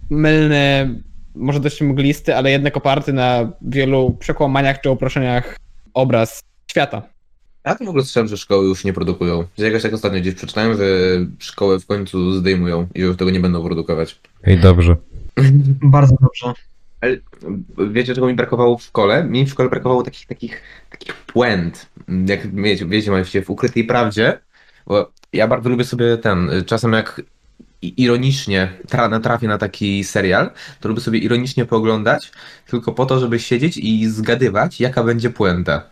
mylny, 0.10 0.96
może 1.36 1.60
dość 1.60 1.82
mglisty, 1.82 2.36
ale 2.36 2.52
jednak 2.52 2.78
oparty 2.78 3.14
na 3.14 3.52
wielu 3.62 4.18
przekłamaniach 4.20 4.82
czy 4.82 4.90
uproszeniach 4.90 5.58
obraz 5.94 6.44
świata. 6.72 7.02
Ja 7.66 7.76
to 7.76 7.86
w 7.86 7.90
ogóle 7.90 8.04
słyszałem, 8.04 8.28
że 8.28 8.38
szkoły 8.38 8.68
już 8.68 8.84
nie 8.84 8.94
produkują. 8.94 9.46
Jakoś 9.58 9.82
tak 9.82 9.94
ostatnio 9.94 10.20
gdzieś 10.20 10.36
przeczytałem, 10.36 10.78
że 10.78 10.86
szkoły 11.40 11.80
w 11.80 11.86
końcu 11.86 12.34
zdejmują 12.34 12.88
i 12.96 13.00
już 13.00 13.18
tego 13.18 13.32
nie 13.32 13.40
będą 13.40 13.64
produkować. 13.64 14.20
Ej, 14.44 14.58
dobrze. 14.58 14.96
Bardzo 15.82 16.16
dobrze. 16.22 16.54
Ale 17.02 17.18
wiecie, 17.92 18.16
czego 18.16 18.28
mi 18.28 18.34
brakowało 18.34 18.78
w 18.78 18.84
szkole? 18.84 19.24
Mi 19.24 19.46
w 19.46 19.50
szkole 19.50 19.70
brakowało 19.70 20.04
takich, 20.04 20.28
takich, 20.28 20.62
takich 20.90 21.14
puent. 21.14 21.90
Jak 22.28 22.56
wiecie, 22.56 22.86
wiecie, 22.86 23.12
macie 23.12 23.42
w 23.42 23.50
ukrytej 23.50 23.84
prawdzie. 23.84 24.40
Bo 24.88 25.12
ja 25.34 25.48
bardzo 25.48 25.70
lubię 25.70 25.84
sobie 25.84 26.18
ten, 26.18 26.50
czasem 26.66 26.94
jak 26.94 27.22
ironicznie 27.82 28.74
tra 28.88 29.10
natrafię 29.10 29.48
na 29.48 29.58
taki 29.58 30.04
serial, 30.04 30.52
to 30.80 30.90
lubię 30.90 31.02
sobie 31.02 31.20
ironicznie 31.20 31.66
pooglądać, 31.66 32.32
tylko 32.68 32.92
po 32.92 33.06
to, 33.06 33.20
żeby 33.20 33.40
siedzieć 33.40 33.78
i 33.78 34.10
zgadywać, 34.10 34.80
jaka 34.80 35.04
będzie 35.04 35.30
puenta. 35.30 35.84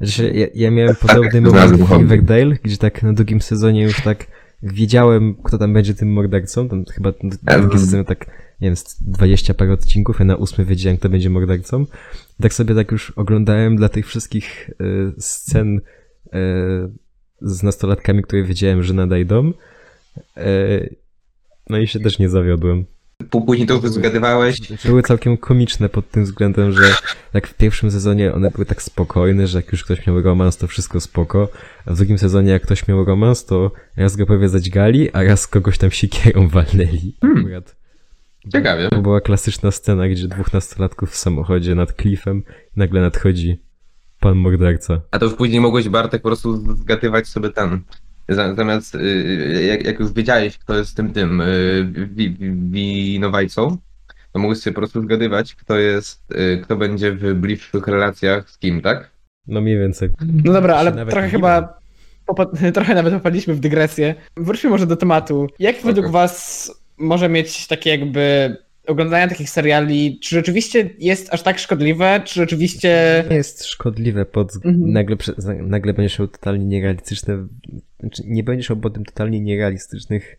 Znaczy, 0.00 0.32
ja, 0.34 0.46
ja 0.54 0.70
miałem 0.70 0.94
Tak, 0.94 0.98
podobny 0.98 1.42
tak, 1.42 1.42
moment 1.42 1.82
w. 1.82 1.98
Riverdale, 1.98 2.56
gdzie 2.62 2.76
tak 2.76 3.02
na 3.02 3.12
drugim 3.12 3.40
sezonie 3.40 3.82
już 3.82 4.00
tak 4.00 4.26
wiedziałem, 4.64 5.34
kto 5.44 5.58
tam 5.58 5.72
będzie 5.72 5.94
tym 5.94 6.12
mordercą. 6.12 6.68
Tam 6.68 6.84
chyba 6.84 7.12
na 7.42 7.52
Em. 7.52 7.60
drugi 7.60 7.78
sezon 7.78 8.04
tak, 8.04 8.26
nie 8.60 8.68
wiem, 8.68 8.76
z 8.76 9.02
20 9.02 9.54
parę 9.54 9.72
odcinków, 9.72 10.18
ja 10.18 10.24
na 10.24 10.36
ósmy 10.36 10.64
wiedziałem, 10.64 10.98
kto 10.98 11.08
będzie 11.08 11.30
mordercą. 11.30 11.86
Tak 12.42 12.54
sobie 12.54 12.74
tak 12.74 12.92
już 12.92 13.10
oglądałem 13.10 13.76
dla 13.76 13.88
tych 13.88 14.06
wszystkich 14.06 14.70
e, 14.70 14.84
scen 15.20 15.80
e, 16.32 16.40
z 17.40 17.62
nastolatkami, 17.62 18.22
które 18.22 18.42
wiedziałem, 18.42 18.82
że 18.82 18.94
nadejdą. 18.94 19.52
E, 20.36 20.88
no 21.70 21.78
i 21.78 21.86
się 21.86 22.00
też 22.00 22.18
nie 22.18 22.28
zawiodłem. 22.28 22.84
Pó- 23.30 23.44
Później 23.46 23.66
to 23.66 23.88
zgadywałeś. 23.88 24.60
Były 24.84 25.02
całkiem 25.02 25.36
komiczne 25.36 25.88
pod 25.88 26.10
tym 26.10 26.24
względem, 26.24 26.72
że 26.72 26.94
jak 27.34 27.46
w 27.46 27.54
pierwszym 27.54 27.90
sezonie 27.90 28.34
one 28.34 28.50
były 28.50 28.66
tak 28.66 28.82
spokojne, 28.82 29.46
że 29.46 29.58
jak 29.58 29.72
już 29.72 29.84
ktoś 29.84 30.06
miał 30.06 30.22
romans, 30.22 30.56
to 30.56 30.66
wszystko 30.66 31.00
spoko, 31.00 31.48
a 31.86 31.92
w 31.92 31.96
drugim 31.96 32.18
sezonie 32.18 32.50
jak 32.52 32.62
ktoś 32.62 32.88
miał 32.88 33.04
romans, 33.04 33.44
to 33.44 33.70
raz 33.96 34.16
go 34.16 34.26
prawie 34.26 34.48
zadźgali, 34.48 35.10
a 35.12 35.22
raz 35.22 35.46
kogoś 35.46 35.78
tam 35.78 35.90
siekierą 35.90 36.48
walnęli. 36.48 37.16
Hmm. 37.20 37.40
Akurat. 37.40 37.76
Ciekawie. 38.52 38.88
To 38.90 39.02
była 39.02 39.20
klasyczna 39.20 39.70
scena, 39.70 40.08
gdzie 40.08 40.28
dwóch 40.28 40.52
nastolatków 40.52 41.10
w 41.10 41.16
samochodzie 41.16 41.74
nad 41.74 41.92
klifem 41.92 42.42
nagle 42.76 43.00
nadchodzi 43.00 43.60
pan 44.20 44.36
morderca. 44.36 45.00
A 45.10 45.18
to 45.18 45.24
już 45.24 45.34
później 45.34 45.60
mogłeś, 45.60 45.88
Bartek, 45.88 46.22
po 46.22 46.28
prostu 46.28 46.76
zgadywać 46.76 47.26
sobie 47.28 47.50
ten. 47.50 47.80
Za- 48.28 48.54
Zamiast, 48.54 48.94
y, 48.94 49.64
jak, 49.68 49.84
jak 49.86 50.00
już 50.00 50.12
wiedziałeś, 50.12 50.58
kto 50.58 50.76
jest 50.78 50.96
tym 50.96 51.12
tym 51.12 51.40
y, 51.40 51.88
wi, 52.10 52.30
wi, 52.30 52.52
winowajcą, 53.12 53.76
to 54.32 54.38
mogłeś 54.38 54.58
sobie 54.58 54.74
po 54.74 54.80
prostu 54.80 55.02
zgadywać, 55.02 55.54
kto 55.54 55.78
jest, 55.78 56.22
y, 56.32 56.60
kto 56.64 56.76
będzie 56.76 57.12
w 57.12 57.34
bliższych 57.34 57.86
relacjach 57.86 58.50
z 58.50 58.58
kim, 58.58 58.80
tak? 58.82 59.10
No 59.46 59.60
mniej 59.60 59.78
więcej. 59.78 60.08
No 60.44 60.52
dobra, 60.52 60.76
ale 60.76 60.90
Nawet 60.90 61.10
trochę 61.14 61.28
chyba 61.28 61.78
popa- 62.26 62.72
trochę 62.74 62.94
nawet 62.94 63.14
popadliśmy 63.14 63.54
w 63.54 63.60
dygresję. 63.60 64.14
Wróćmy 64.36 64.70
może 64.70 64.86
do 64.86 64.96
tematu. 64.96 65.46
Jak 65.58 65.76
według 65.82 66.08
was 66.10 66.70
może 66.98 67.28
mieć 67.28 67.66
takie 67.66 67.90
jakby 67.90 68.56
oglądanie 68.86 69.28
takich 69.28 69.50
seriali, 69.50 70.18
czy 70.22 70.34
rzeczywiście 70.34 70.90
jest 70.98 71.34
aż 71.34 71.42
tak 71.42 71.58
szkodliwe, 71.58 72.20
czy 72.24 72.34
rzeczywiście... 72.34 73.24
Nie 73.30 73.36
jest 73.36 73.64
szkodliwe 73.64 74.24
pod 74.24 74.54
Mhm. 74.56 74.92
nagle, 74.92 75.16
nagle 75.62 75.94
będziesz 75.94 76.18
miał 76.18 76.28
totalnie 76.28 76.64
nierealistyczne, 76.64 77.46
znaczy 78.00 78.22
nie 78.26 78.44
będziesz 78.44 78.70
miał 78.70 78.78
potem 78.78 79.04
totalnie 79.04 79.40
nierealistycznych, 79.40 80.36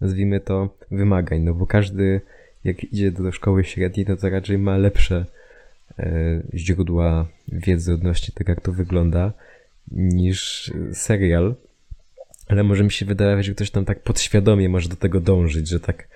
nazwijmy 0.00 0.40
to, 0.40 0.74
wymagań, 0.90 1.40
no 1.40 1.54
bo 1.54 1.66
każdy 1.66 2.20
jak 2.64 2.84
idzie 2.84 3.12
do 3.12 3.32
szkoły 3.32 3.64
średniej, 3.64 4.06
no 4.08 4.16
to 4.16 4.30
raczej 4.30 4.58
ma 4.58 4.76
lepsze 4.76 5.24
e, 5.98 6.42
źródła 6.54 7.28
wiedzy 7.48 7.92
odnośnie 7.94 8.34
tego, 8.34 8.52
jak 8.52 8.60
to 8.60 8.72
wygląda, 8.72 9.32
niż 9.92 10.72
serial. 10.92 11.54
Ale 12.48 12.64
może 12.64 12.84
mi 12.84 12.90
się 12.90 13.06
wydawać, 13.06 13.46
że 13.46 13.54
ktoś 13.54 13.70
tam 13.70 13.84
tak 13.84 14.02
podświadomie 14.02 14.68
może 14.68 14.88
do 14.88 14.96
tego 14.96 15.20
dążyć, 15.20 15.68
że 15.68 15.80
tak, 15.80 16.08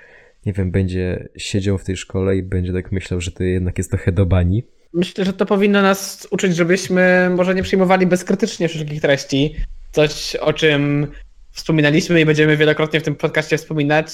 nie 0.46 0.52
wiem, 0.52 0.70
będzie 0.70 1.28
siedział 1.36 1.78
w 1.78 1.84
tej 1.84 1.96
szkole 1.96 2.36
i 2.36 2.42
będzie 2.42 2.72
tak 2.72 2.92
myślał, 2.92 3.20
że 3.20 3.32
to 3.32 3.44
jednak 3.44 3.78
jest 3.78 3.90
trochę 3.90 4.12
do 4.12 4.26
bani. 4.26 4.64
Myślę, 4.92 5.24
że 5.24 5.32
to 5.32 5.46
powinno 5.46 5.82
nas 5.82 6.28
uczyć, 6.30 6.56
żebyśmy 6.56 7.30
może 7.36 7.54
nie 7.54 7.62
przyjmowali 7.62 8.06
bezkrytycznie 8.06 8.68
wszelkich 8.68 9.00
treści. 9.00 9.56
Coś, 9.92 10.36
o 10.36 10.52
czym 10.52 11.06
wspominaliśmy 11.50 12.20
i 12.20 12.24
będziemy 12.24 12.56
wielokrotnie 12.56 13.00
w 13.00 13.02
tym 13.02 13.14
podcaście 13.14 13.58
wspominać. 13.58 14.06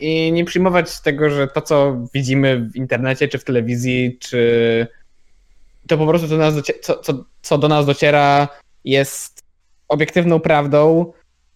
I 0.00 0.32
nie 0.32 0.44
przyjmować 0.44 1.00
tego, 1.00 1.30
że 1.30 1.48
to, 1.48 1.62
co 1.62 2.06
widzimy 2.14 2.70
w 2.70 2.76
internecie, 2.76 3.28
czy 3.28 3.38
w 3.38 3.44
telewizji, 3.44 4.18
czy 4.20 4.86
to 5.86 5.98
po 5.98 6.06
prostu 6.06 6.28
do 6.28 6.36
nas 6.36 6.54
co, 6.82 6.98
co, 6.98 7.24
co 7.42 7.58
do 7.58 7.68
nas 7.68 7.86
dociera, 7.86 8.48
jest 8.84 9.42
obiektywną 9.88 10.40
prawdą, 10.40 11.12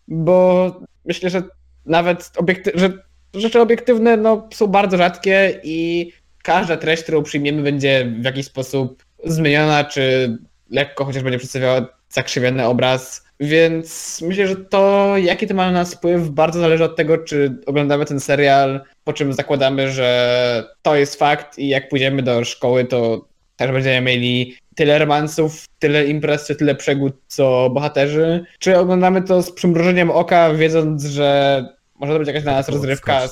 bo 0.08 0.70
myślę, 1.04 1.30
że 1.30 1.42
nawet 1.86 2.20
obiekty- 2.20 2.72
że 2.74 3.03
rzeczy 3.34 3.60
obiektywne 3.60 4.16
no, 4.16 4.48
są 4.54 4.66
bardzo 4.66 4.96
rzadkie 4.96 5.60
i 5.62 6.10
każda 6.42 6.76
treść, 6.76 7.02
którą 7.02 7.22
przyjmiemy, 7.22 7.62
będzie 7.62 8.12
w 8.20 8.24
jakiś 8.24 8.46
sposób 8.46 9.04
zmieniona, 9.24 9.84
czy 9.84 10.36
lekko 10.70 11.04
chociaż 11.04 11.22
będzie 11.22 11.38
przedstawiała 11.38 11.86
zakrzywiony 12.08 12.66
obraz. 12.66 13.24
Więc 13.40 14.20
myślę, 14.28 14.46
że 14.46 14.56
to, 14.56 15.14
jaki 15.18 15.46
to 15.46 15.54
ma 15.54 15.66
na 15.66 15.72
nas 15.72 15.94
wpływ, 15.94 16.28
bardzo 16.28 16.60
zależy 16.60 16.84
od 16.84 16.96
tego, 16.96 17.18
czy 17.18 17.56
oglądamy 17.66 18.04
ten 18.04 18.20
serial, 18.20 18.80
po 19.04 19.12
czym 19.12 19.32
zakładamy, 19.32 19.90
że 19.90 20.64
to 20.82 20.96
jest 20.96 21.16
fakt 21.16 21.58
i 21.58 21.68
jak 21.68 21.88
pójdziemy 21.88 22.22
do 22.22 22.44
szkoły, 22.44 22.84
to 22.84 23.28
też 23.56 23.72
będziemy 23.72 24.00
mieli 24.00 24.56
tyle 24.74 24.98
romansów, 24.98 25.64
tyle 25.78 26.06
imprez, 26.06 26.46
czy 26.46 26.54
tyle 26.56 26.74
przygód, 26.74 27.14
co 27.26 27.70
bohaterzy. 27.70 28.44
Czy 28.58 28.78
oglądamy 28.78 29.22
to 29.22 29.42
z 29.42 29.52
przymrużeniem 29.52 30.10
oka, 30.10 30.54
wiedząc, 30.54 31.04
że 31.04 31.64
może 32.00 32.12
to 32.12 32.18
być 32.18 32.28
jakaś 32.28 32.42
dla 32.42 32.52
nas 32.52 32.68
rozrywka. 32.68 33.22
Od- 33.22 33.30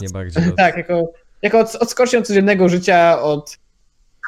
Tak, 0.57 0.76
jako, 0.76 1.12
jako 1.42 1.59
od, 1.61 1.75
odskocznie 1.75 2.19
od 2.19 2.26
codziennego 2.26 2.69
życia, 2.69 3.23
od 3.23 3.59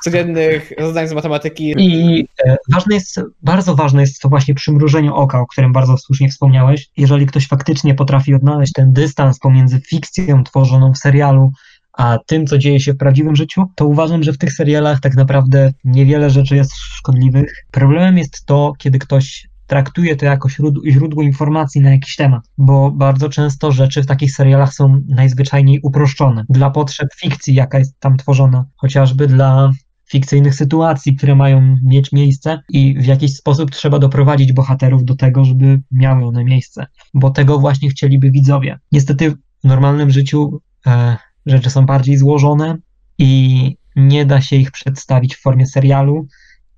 codziennych 0.05 0.73
zadań 0.79 1.09
z 1.09 1.13
matematyki. 1.13 1.75
I 1.79 2.29
e, 2.47 2.57
ważne 2.73 2.95
jest, 2.95 3.21
bardzo 3.43 3.75
ważne 3.75 4.01
jest 4.01 4.21
to 4.21 4.29
właśnie 4.29 4.55
przymrużenie 4.55 5.13
oka, 5.13 5.41
o 5.41 5.47
którym 5.47 5.73
bardzo 5.73 5.99
słusznie 5.99 6.29
wspomniałeś. 6.29 6.89
Jeżeli 6.97 7.27
ktoś 7.27 7.49
faktycznie 7.49 7.95
potrafi 7.95 8.35
odnaleźć 8.35 8.73
ten 8.73 8.93
dystans 8.93 9.39
pomiędzy 9.39 9.81
fikcją 9.81 10.45
tworzoną 10.45 10.93
w 10.93 10.99
serialu, 10.99 11.53
a 11.93 12.19
tym, 12.27 12.47
co 12.47 12.59
dzieje 12.59 12.81
się 12.81 12.93
w 12.93 12.97
prawdziwym 12.97 13.37
życiu, 13.37 13.65
to 13.75 13.87
uważam, 13.87 14.23
że 14.23 14.33
w 14.33 14.39
tych 14.39 14.53
serialach 14.53 15.01
tak 15.01 15.15
naprawdę 15.15 15.73
niewiele 15.85 16.31
rzeczy 16.31 16.57
jest 16.57 16.73
szkodliwych. 16.77 17.65
Problemem 17.71 18.19
jest 18.19 18.47
to, 18.47 18.73
kiedy 18.79 18.99
ktoś 18.99 19.49
traktuje 19.67 20.17
to 20.17 20.27
jako 20.27 20.49
źródło, 20.87 21.23
informacji 21.23 21.81
na 21.81 21.91
jakiś 21.91 22.17
temat, 22.17 22.43
bo 22.59 22.91
bardzo 22.91 23.29
często 23.29 23.73
rzeczy 23.73 24.03
w 24.03 24.07
takich 24.07 24.33
serialach 24.33 24.75
są 24.75 25.01
najzwyczajniej 25.09 25.81
uproszczone 25.83 26.45
dla 26.49 26.71
potrzeb 26.71 27.09
fikcji, 27.17 27.55
jaka 27.55 27.79
jest 27.79 28.01
tam 28.01 28.17
tworzona, 28.17 28.65
chociażby 28.77 29.27
dla 29.27 29.73
fikcyjnych 30.11 30.55
sytuacji, 30.55 31.17
które 31.17 31.35
mają 31.35 31.77
mieć 31.83 32.13
miejsce 32.13 32.61
i 32.69 32.99
w 32.99 33.07
jakiś 33.07 33.37
sposób 33.37 33.71
trzeba 33.71 33.99
doprowadzić 33.99 34.53
bohaterów 34.53 35.05
do 35.05 35.17
tego, 35.17 35.45
żeby 35.45 35.81
miały 35.91 36.25
one 36.25 36.45
miejsce, 36.45 36.87
bo 37.15 37.31
tego 37.31 37.59
właśnie 37.59 37.91
chcieliby 37.91 38.31
widzowie. 38.31 38.79
Niestety 38.93 39.31
w 39.31 39.37
normalnym 39.65 40.11
życiu 40.11 40.61
e, 40.87 41.17
rzeczy 41.47 41.71
są 41.71 41.87
bardziej 41.87 42.17
złożone 42.17 42.77
i 43.19 43.77
nie 43.97 44.27
da 44.27 44.41
się 44.41 44.57
ich 44.57 44.71
przedstawić 44.71 45.37
w 45.37 45.41
formie 45.41 45.67
serialu, 45.67 46.27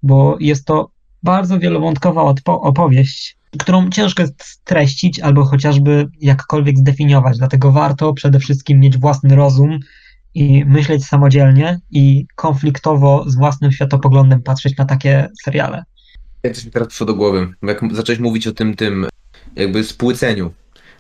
bo 0.03 0.37
jest 0.41 0.65
to 0.65 0.91
bardzo 1.27 1.59
wielowątkowa 1.59 2.35
opowieść, 2.47 3.37
którą 3.59 3.91
ciężko 3.91 4.23
jest 4.23 4.45
streścić 4.45 5.21
albo 5.21 5.45
chociażby 5.45 6.09
jakkolwiek 6.21 6.79
zdefiniować. 6.79 7.39
Dlatego 7.39 7.73
warto 7.73 8.13
przede 8.13 8.39
wszystkim 8.39 8.81
mieć 8.81 8.99
własny 8.99 9.37
rozum 9.37 9.79
i 10.35 10.65
myśleć 10.65 11.05
samodzielnie 11.05 11.81
i 11.91 12.27
konfliktowo 12.35 13.25
z 13.27 13.37
własnym 13.37 13.73
światopoglądem 13.73 14.43
patrzeć 14.43 14.77
na 14.77 14.85
takie 14.85 15.29
seriale. 15.43 15.85
Jak 16.43 16.55
coś 16.55 16.65
mi 16.65 16.71
teraz 16.71 16.89
przyszło 16.89 17.07
do 17.07 17.15
głowy, 17.15 17.49
jak 17.63 17.81
zacząłeś 17.93 18.19
mówić 18.21 18.47
o 18.47 18.53
tym, 18.53 18.77
tym 18.77 19.07
jakby 19.57 19.85
spłyceniu, 19.85 20.53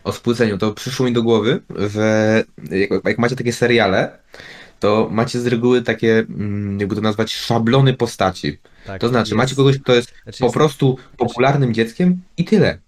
o 0.04 0.12
spłyceniu, 0.12 0.58
to 0.58 0.72
przyszło 0.72 1.06
mi 1.06 1.12
do 1.12 1.22
głowy, 1.22 1.62
że 1.94 2.44
jak, 2.70 2.90
jak 3.04 3.18
macie 3.18 3.36
takie 3.36 3.52
seriale, 3.52 4.18
to 4.80 5.08
macie 5.12 5.40
z 5.40 5.46
reguły 5.46 5.82
takie, 5.82 6.18
mm, 6.18 6.80
jakby 6.80 6.94
to 6.94 7.00
nazwać, 7.00 7.34
szablony 7.34 7.94
postaci. 7.94 8.58
Tak, 8.86 9.00
To 9.00 9.08
znaczy, 9.08 9.28
jest- 9.30 9.36
macie 9.36 9.54
kogoś, 9.56 9.78
kto 9.78 9.94
jest 9.94 10.12
znaczy 10.22 10.38
po 10.38 10.44
jest- 10.44 10.54
prostu 10.54 10.96
popularnym 11.16 11.74
dzieckiem 11.74 12.22
i 12.36 12.44
tyle. 12.44 12.78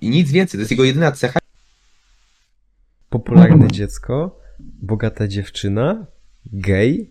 I 0.00 0.10
nic 0.10 0.30
więcej, 0.32 0.58
to 0.58 0.62
jest 0.62 0.70
jego 0.70 0.84
jedyna 0.84 1.12
cecha. 1.12 1.40
popularne 3.08 3.68
dziecko, 3.68 4.40
bogata 4.60 5.28
dziewczyna, 5.28 6.06
gej, 6.46 7.10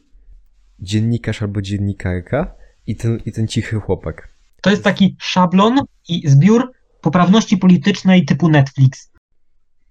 dziennikarz 0.79 1.41
albo 1.41 1.61
dziennikarka 1.61 2.53
i 2.87 2.95
ten, 2.95 3.19
i 3.25 3.31
ten 3.31 3.47
cichy 3.47 3.79
chłopak. 3.79 4.33
To 4.61 4.69
jest 4.69 4.83
taki 4.83 5.15
szablon 5.19 5.79
i 6.09 6.29
zbiór 6.29 6.71
poprawności 7.01 7.57
politycznej 7.57 8.25
typu 8.25 8.49
Netflix. 8.49 9.09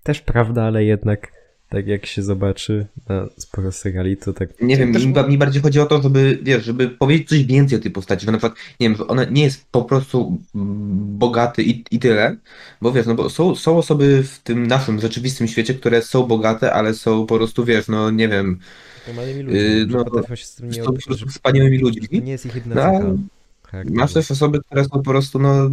Też 0.03 0.21
prawda, 0.21 0.65
ale 0.65 0.85
jednak 0.85 1.33
tak 1.69 1.87
jak 1.87 2.07
się 2.07 2.23
zobaczy 2.23 2.87
na 3.09 3.27
sporo 3.37 3.73
seriali, 3.73 4.17
to 4.17 4.33
tak 4.33 4.61
Nie 4.61 4.77
wiem, 4.77 4.93
Też- 4.93 5.05
mi, 5.07 5.15
mi 5.29 5.39
bardziej 5.39 5.63
chodzi 5.63 5.81
o 5.81 5.87
to, 5.87 6.03
żeby, 6.03 6.39
wiesz, 6.43 6.65
żeby 6.65 6.89
powiedzieć 6.89 7.29
coś 7.29 7.45
więcej 7.45 7.79
o 7.79 7.83
tej 7.83 7.91
postaci, 7.91 8.27
że 8.27 8.33
na 8.33 8.39
przykład, 8.39 8.59
nie 8.81 8.89
wiem, 8.89 8.97
że 8.99 9.07
ona 9.07 9.25
nie 9.25 9.43
jest 9.43 9.67
po 9.71 9.83
prostu 9.83 10.39
bogaty 10.55 11.63
i, 11.63 11.85
i 11.91 11.99
tyle, 11.99 12.37
bo 12.83 12.93
wiesz, 12.93 13.07
no 13.07 13.15
bo 13.15 13.31
są, 13.31 13.55
są 13.55 13.79
osoby 13.79 14.23
w 14.23 14.39
tym 14.39 14.67
naszym 14.67 15.01
rzeczywistym 15.01 15.49
świecie, 15.49 15.75
które 15.75 16.03
są 16.03 16.23
bogate, 16.27 16.73
ale 16.73 16.95
są 16.95 17.27
po 17.27 17.37
prostu, 17.37 17.65
wiesz, 17.65 17.89
no 17.89 18.11
nie 18.11 18.29
wiem, 18.29 18.59
normalnymi 19.07 19.43
ludźmi, 19.43 19.61
Yy, 19.61 19.87
no, 19.89 20.05
potrafią 20.05 20.37
się 20.37 20.45
z 20.45 20.55
tym 20.55 20.71
nie 20.71 20.85
obyć, 20.85 21.05
że 21.09 21.27
wspaniałymi 21.27 21.79
to 21.79 21.85
ludźmi. 21.85 22.23
nie 22.23 22.33
jest 22.33 22.47
ich 22.47 22.55
jedyna 22.55 22.75
No, 22.75 22.83
charakteru. 22.83 23.97
Masz 23.97 24.13
też 24.13 24.31
osoby, 24.31 24.61
które 24.67 24.85
są 24.85 24.91
po 24.91 25.03
prostu, 25.03 25.39
no, 25.39 25.71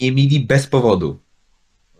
niemili 0.00 0.40
bez 0.40 0.66
powodu. 0.66 1.18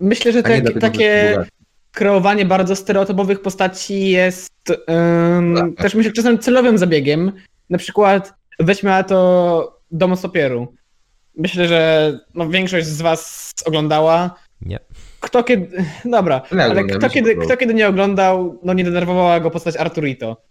Myślę, 0.00 0.32
że 0.32 0.38
nie 0.38 0.42
tak, 0.42 0.62
dlatego, 0.62 0.80
że 0.80 0.80
są 0.86 0.92
takie. 0.92 1.55
Kreowanie 1.96 2.44
bardzo 2.44 2.76
stereotypowych 2.76 3.42
postaci 3.42 4.10
jest 4.10 4.50
Tak. 4.64 5.76
też 5.76 5.94
myślę 5.94 6.12
czasem 6.12 6.38
celowym 6.38 6.78
zabiegiem. 6.78 7.32
Na 7.70 7.78
przykład 7.78 8.34
weźmy 8.58 8.90
na 8.90 9.02
to 9.02 9.78
Dom 9.90 10.16
z 10.16 10.22
papieru. 10.22 10.74
Myślę, 11.36 11.68
że 11.68 12.12
no, 12.34 12.48
większość 12.48 12.86
z 12.86 13.02
was 13.02 13.52
oglądała. 13.64 14.34
Nie. 14.60 14.78
Kto 15.20 15.44
kiedy. 15.44 15.84
Dobra, 16.04 16.42
Ja 16.52 16.64
ale 16.64 16.84
kto 16.84 17.10
kiedy, 17.10 17.36
kto 17.36 17.56
kiedy 17.56 17.74
nie 17.74 17.88
oglądał, 17.88 18.60
no 18.62 18.72
nie 18.72 18.84
denerwowała 18.84 19.40
go 19.40 19.50
postać 19.50 19.76
Arturito. 19.76 20.42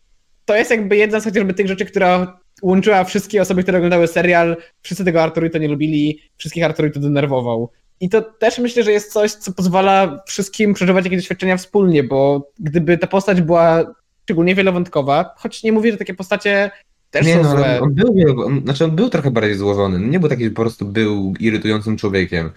To 0.45 0.55
jest 0.55 0.71
jakby 0.71 0.97
jedna 0.97 1.19
z 1.19 1.23
chociażby 1.23 1.53
tych 1.53 1.67
rzeczy, 1.67 1.85
która 1.85 2.39
łączyła 2.61 3.03
wszystkie 3.03 3.41
osoby, 3.41 3.63
które 3.63 3.77
oglądały 3.77 4.07
serial. 4.07 4.57
Wszyscy 4.81 5.05
tego 5.05 5.23
Arturito 5.23 5.57
nie 5.57 5.67
lubili, 5.67 6.19
wszystkich 6.37 6.63
Arturito 6.63 6.99
denerwował. 6.99 7.71
I 7.99 8.09
to 8.09 8.21
też 8.21 8.59
myślę, 8.59 8.83
że 8.83 8.91
jest 8.91 9.13
coś, 9.13 9.31
co 9.31 9.51
pozwala 9.53 10.23
wszystkim 10.27 10.73
przeżywać 10.73 11.05
jakieś 11.05 11.19
doświadczenia 11.19 11.57
wspólnie, 11.57 12.03
bo 12.03 12.51
gdyby 12.59 12.97
ta 12.97 13.07
postać 13.07 13.41
była 13.41 13.95
szczególnie 14.23 14.55
wielowątkowa, 14.55 15.33
choć 15.37 15.63
nie 15.63 15.71
mówię, 15.71 15.91
że 15.91 15.97
takie 15.97 16.13
postacie 16.13 16.71
też 17.11 17.25
Nie 17.25 17.33
są 17.35 17.43
no, 17.43 17.51
złe. 17.51 17.79
on 17.81 17.93
był, 17.93 18.41
on, 18.45 18.61
znaczy 18.61 18.85
on 18.85 18.91
był 18.91 19.09
trochę 19.09 19.31
bardziej 19.31 19.55
złożony. 19.55 19.99
No 19.99 20.07
Nie 20.07 20.19
był 20.19 20.29
taki, 20.29 20.43
że 20.43 20.49
po 20.49 20.61
prostu 20.61 20.85
był 20.85 21.33
irytującym 21.39 21.97
człowiekiem. 21.97 22.51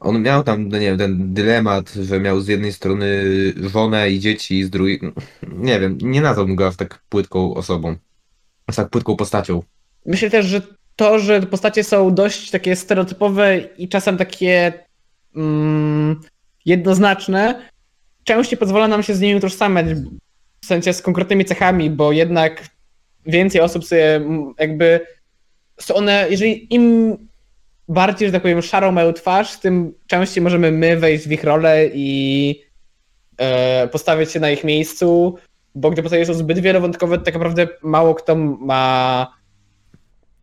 On 0.00 0.22
miał 0.22 0.42
tam, 0.42 0.68
no 0.68 0.78
nie 0.78 0.86
wiem, 0.86 0.98
ten 0.98 1.34
dylemat, 1.34 1.92
że 1.92 2.20
miał 2.20 2.40
z 2.40 2.48
jednej 2.48 2.72
strony 2.72 3.24
żonę 3.56 4.10
i 4.10 4.20
dzieci, 4.20 4.64
z 4.64 4.70
drugiej... 4.70 5.00
Nie 5.52 5.80
wiem, 5.80 5.98
nie 6.02 6.20
nazwałbym 6.20 6.56
go 6.56 6.66
aż 6.66 6.76
tak 6.76 6.98
płytką 7.08 7.54
osobą. 7.54 7.96
Aż 8.66 8.76
tak 8.76 8.90
płytką 8.90 9.16
postacią. 9.16 9.62
Myślę 10.06 10.30
też, 10.30 10.46
że 10.46 10.62
to, 10.96 11.18
że 11.18 11.40
postacie 11.42 11.84
są 11.84 12.14
dość 12.14 12.50
takie 12.50 12.76
stereotypowe 12.76 13.58
i 13.58 13.88
czasem 13.88 14.16
takie 14.16 14.72
mm, 15.36 16.20
jednoznaczne, 16.64 17.62
częściej 18.24 18.58
pozwala 18.58 18.88
nam 18.88 19.02
się 19.02 19.14
z 19.14 19.20
nimi 19.20 19.34
utożsamiać, 19.34 19.86
w 20.60 20.66
sensie 20.66 20.92
z 20.92 21.02
konkretnymi 21.02 21.44
cechami, 21.44 21.90
bo 21.90 22.12
jednak 22.12 22.68
więcej 23.26 23.60
osób 23.60 23.84
sobie 23.84 24.16
mm, 24.16 24.54
jakby 24.58 25.00
są 25.80 25.94
one, 25.94 26.26
jeżeli 26.30 26.74
im 26.74 27.16
bardziej, 27.88 28.28
że 28.28 28.32
tak 28.32 28.42
powiem, 28.42 28.62
szarą 28.62 28.92
mają 28.92 29.12
twarz, 29.12 29.56
tym 29.56 29.94
częściej 30.06 30.44
możemy 30.44 30.72
my 30.72 30.96
wejść 30.96 31.28
w 31.28 31.32
ich 31.32 31.44
rolę 31.44 31.86
i 31.94 32.62
e, 33.38 33.88
postawić 33.88 34.30
się 34.32 34.40
na 34.40 34.50
ich 34.50 34.64
miejscu, 34.64 35.36
bo 35.74 35.90
gdy 35.90 36.02
postacie 36.02 36.26
są 36.26 36.34
zbyt 36.34 36.58
wielowątkowe, 36.58 37.18
to 37.18 37.24
tak 37.24 37.34
naprawdę 37.34 37.68
mało 37.82 38.14
kto 38.14 38.34
ma 38.60 39.35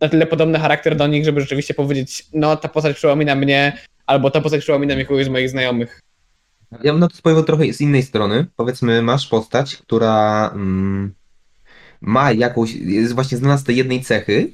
na 0.04 0.10
tyle 0.10 0.28
podobny 0.28 0.60
charakter 0.60 0.96
do 0.96 1.08
nich, 1.08 1.26
żeby 1.26 1.42
rzeczywiście 1.42 1.74
powiedzieć, 1.74 2.26
no 2.34 2.58
ta 2.58 2.68
postać 2.68 2.96
przypomina 2.96 3.36
mnie, 3.36 3.78
albo 4.06 4.32
ta 4.32 4.42
postać 4.42 4.62
przypomina 4.62 4.96
mi 4.96 5.06
kogoś 5.06 5.26
z 5.26 5.30
moich 5.30 5.50
znajomych. 5.50 6.02
Ja 6.84 6.92
bym 6.92 7.00
na 7.00 7.08
to 7.08 7.16
spojrzał 7.16 7.44
trochę 7.44 7.74
z 7.74 7.82
innej 7.82 8.04
strony. 8.04 8.46
Powiedzmy, 8.56 9.02
masz 9.02 9.28
postać, 9.28 9.78
która 9.78 10.50
mm, 10.56 11.13
ma 12.02 12.32
jakąś, 12.32 12.76
jest 12.76 13.13
właśnie 13.13 13.38
znana 13.38 13.58
z 13.58 13.63
tej 13.63 13.76
jednej 13.76 14.02
cechy 14.02 14.54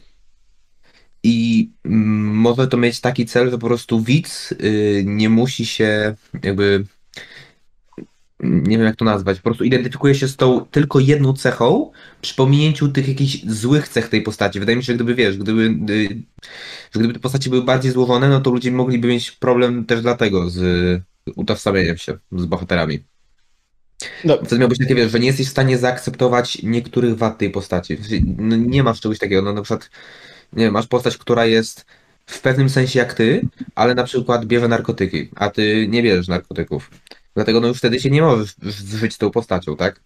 i 1.23 1.69
mm, 1.85 2.35
może 2.35 2.67
to 2.67 2.77
mieć 2.77 3.01
taki 3.01 3.25
cel, 3.25 3.51
że 3.51 3.57
po 3.57 3.67
prostu 3.67 4.01
widz 4.01 4.51
y, 4.51 5.03
nie 5.05 5.29
musi 5.29 5.65
się 5.65 6.15
jakby 6.43 6.85
nie 8.43 8.77
wiem 8.77 8.85
jak 8.85 8.95
to 8.95 9.05
nazwać, 9.05 9.37
po 9.37 9.43
prostu 9.43 9.63
identyfikuje 9.63 10.15
się 10.15 10.27
z 10.27 10.35
tą 10.35 10.65
tylko 10.65 10.99
jedną 10.99 11.33
cechą 11.33 11.91
przy 12.21 12.35
pominięciu 12.35 12.87
tych 12.87 13.07
jakichś 13.07 13.43
złych 13.47 13.87
cech 13.87 14.09
tej 14.09 14.21
postaci. 14.21 14.59
Wydaje 14.59 14.75
mi 14.75 14.83
się, 14.83 14.93
że 14.93 14.95
gdyby 14.95 15.15
wiesz, 15.15 15.37
gdyby, 15.37 15.93
y, 15.93 16.07
że 16.91 16.99
gdyby 16.99 17.13
te 17.13 17.19
postacie 17.19 17.49
były 17.49 17.63
bardziej 17.63 17.91
złożone, 17.91 18.29
no 18.29 18.41
to 18.41 18.51
ludzie 18.51 18.71
mogliby 18.71 19.07
mieć 19.07 19.31
problem 19.31 19.85
też 19.85 20.01
dlatego 20.01 20.49
z 20.49 20.61
utożsamieniem 21.35 21.97
się 21.97 22.17
z 22.31 22.45
bohaterami. 22.45 22.99
No, 24.25 24.37
Wtedy 24.37 24.59
miałbyś 24.59 24.77
takie, 24.77 24.95
wiesz, 24.95 25.11
że 25.11 25.19
nie 25.19 25.27
jesteś 25.27 25.47
w 25.47 25.51
stanie 25.51 25.77
zaakceptować 25.77 26.63
niektórych 26.63 27.17
wad 27.17 27.37
tej 27.37 27.49
postaci. 27.49 27.97
No, 28.37 28.55
nie 28.55 28.83
masz 28.83 29.01
czegoś 29.01 29.19
takiego, 29.19 29.41
no 29.41 29.53
na 29.53 29.61
przykład, 29.61 29.89
nie 30.53 30.63
wiem, 30.63 30.73
masz 30.73 30.87
postać, 30.87 31.17
która 31.17 31.45
jest 31.45 31.85
w 32.25 32.41
pewnym 32.41 32.69
sensie 32.69 32.99
jak 32.99 33.13
ty, 33.13 33.41
ale 33.75 33.95
na 33.95 34.03
przykład 34.03 34.45
bierze 34.45 34.67
narkotyki, 34.67 35.29
a 35.35 35.49
ty 35.49 35.87
nie 35.87 36.03
bierzesz 36.03 36.27
narkotyków. 36.27 36.91
Dlatego 37.39 37.59
no 37.59 37.67
już 37.67 37.77
wtedy 37.77 37.99
się 37.99 38.09
nie 38.09 38.21
możesz 38.21 38.55
zżyć 38.61 39.13
z 39.13 39.17
tą 39.17 39.31
postacią, 39.31 39.75
tak? 39.75 40.01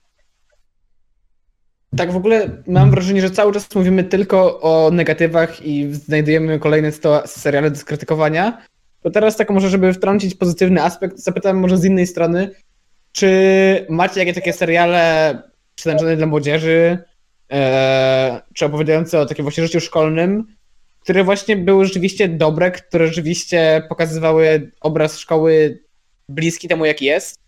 tak 1.97 2.11
w 2.11 2.15
ogóle 2.15 2.49
mam 2.67 2.91
wrażenie, 2.91 3.21
że 3.21 3.31
cały 3.31 3.53
czas 3.53 3.75
mówimy 3.75 4.03
tylko 4.03 4.61
o 4.61 4.91
negatywach 4.91 5.65
i 5.65 5.93
znajdujemy 5.93 6.59
kolejne 6.59 6.91
seriale 7.25 7.71
do 7.71 7.77
skrytykowania. 7.77 8.65
To 9.01 9.11
teraz 9.11 9.37
tak 9.37 9.49
może, 9.49 9.69
żeby 9.69 9.93
wtrącić 9.93 10.35
pozytywny 10.35 10.83
aspekt, 10.83 11.17
zapytam 11.17 11.57
może 11.57 11.77
z 11.77 11.85
innej 11.85 12.07
strony, 12.07 12.51
czy 13.11 13.29
macie 13.89 14.19
jakieś 14.19 14.35
takie 14.35 14.53
seriale 14.53 15.41
przeznaczone 15.75 16.17
dla 16.17 16.27
młodzieży, 16.27 16.97
e, 17.51 18.41
czy 18.53 18.65
opowiadające 18.65 19.19
o 19.19 19.25
takim 19.25 19.43
właśnie 19.43 19.63
życiu 19.63 19.79
szkolnym, 19.79 20.47
które 20.99 21.23
właśnie 21.23 21.57
były 21.57 21.85
rzeczywiście 21.85 22.27
dobre, 22.27 22.71
które 22.71 23.07
rzeczywiście 23.07 23.83
pokazywały 23.89 24.71
obraz 24.81 25.19
szkoły 25.19 25.79
bliski 26.29 26.67
temu, 26.67 26.85
jaki 26.85 27.05
jest, 27.05 27.39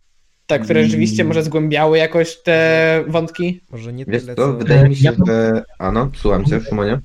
tak, 0.48 0.64
które 0.64 0.80
Mm. 0.80 0.90
rzeczywiście 0.90 1.24
może 1.24 1.44
zgłębiały 1.44 1.98
jakoś 1.98 2.44
te 2.44 3.04
wątki? 3.08 3.62
Może 3.70 3.94
nie 3.94 4.06
Wiesz 4.06 4.22
tyle, 4.22 4.36
co, 4.36 4.54
wydaje 4.54 4.90
mi 4.90 4.96
się, 4.96 5.04
Ja 5.04 5.12
że... 5.28 5.64
A 5.80 5.92
no, 5.92 6.12
słucham 6.16 6.46
cię, 6.46 6.62
Szymonie. 6.62 7.00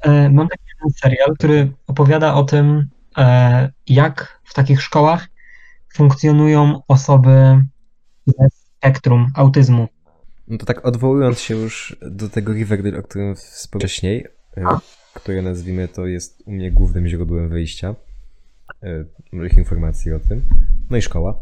E, 0.00 0.30
Mam 0.30 0.48
taki 0.48 0.62
jeden 0.74 0.92
serial, 1.02 1.34
który 1.34 1.72
opowiada 1.86 2.34
o 2.34 2.44
tym, 2.44 2.88
e, 3.18 3.70
jak 3.86 4.40
w 4.44 4.54
takich 4.54 4.82
szkołach 4.82 5.28
funkcjonują 5.94 6.80
osoby 6.88 7.30
ze 8.26 8.48
spektrum 8.50 9.26
autyzmu. 9.34 9.88
No 10.48 10.58
to 10.58 10.66
tak 10.66 10.86
odwołując 10.86 11.40
się 11.40 11.54
już 11.56 11.96
do 12.02 12.28
tego 12.28 12.52
Riverdale, 12.52 12.98
o 12.98 13.02
którym 13.02 13.34
wspomniałem 13.36 13.88
wcześniej, 13.88 14.26
e, 14.56 14.64
które 15.14 15.42
nazwijmy 15.42 15.88
to 15.88 16.06
jest 16.06 16.42
u 16.46 16.52
mnie 16.52 16.72
głównym 16.72 17.08
źródłem 17.08 17.48
wyjścia, 17.48 17.94
e, 18.82 19.04
moich 19.32 19.56
informacji 19.58 20.12
o 20.12 20.18
tym, 20.18 20.42
no 20.90 20.96
i 20.96 21.02
szkoła, 21.02 21.40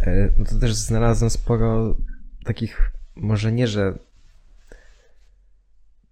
e, 0.00 0.30
no 0.38 0.44
to 0.44 0.58
też 0.58 0.74
znalazłem 0.74 1.30
sporo 1.30 1.96
takich, 2.44 2.92
może 3.16 3.52
nie, 3.52 3.66
że 3.66 3.98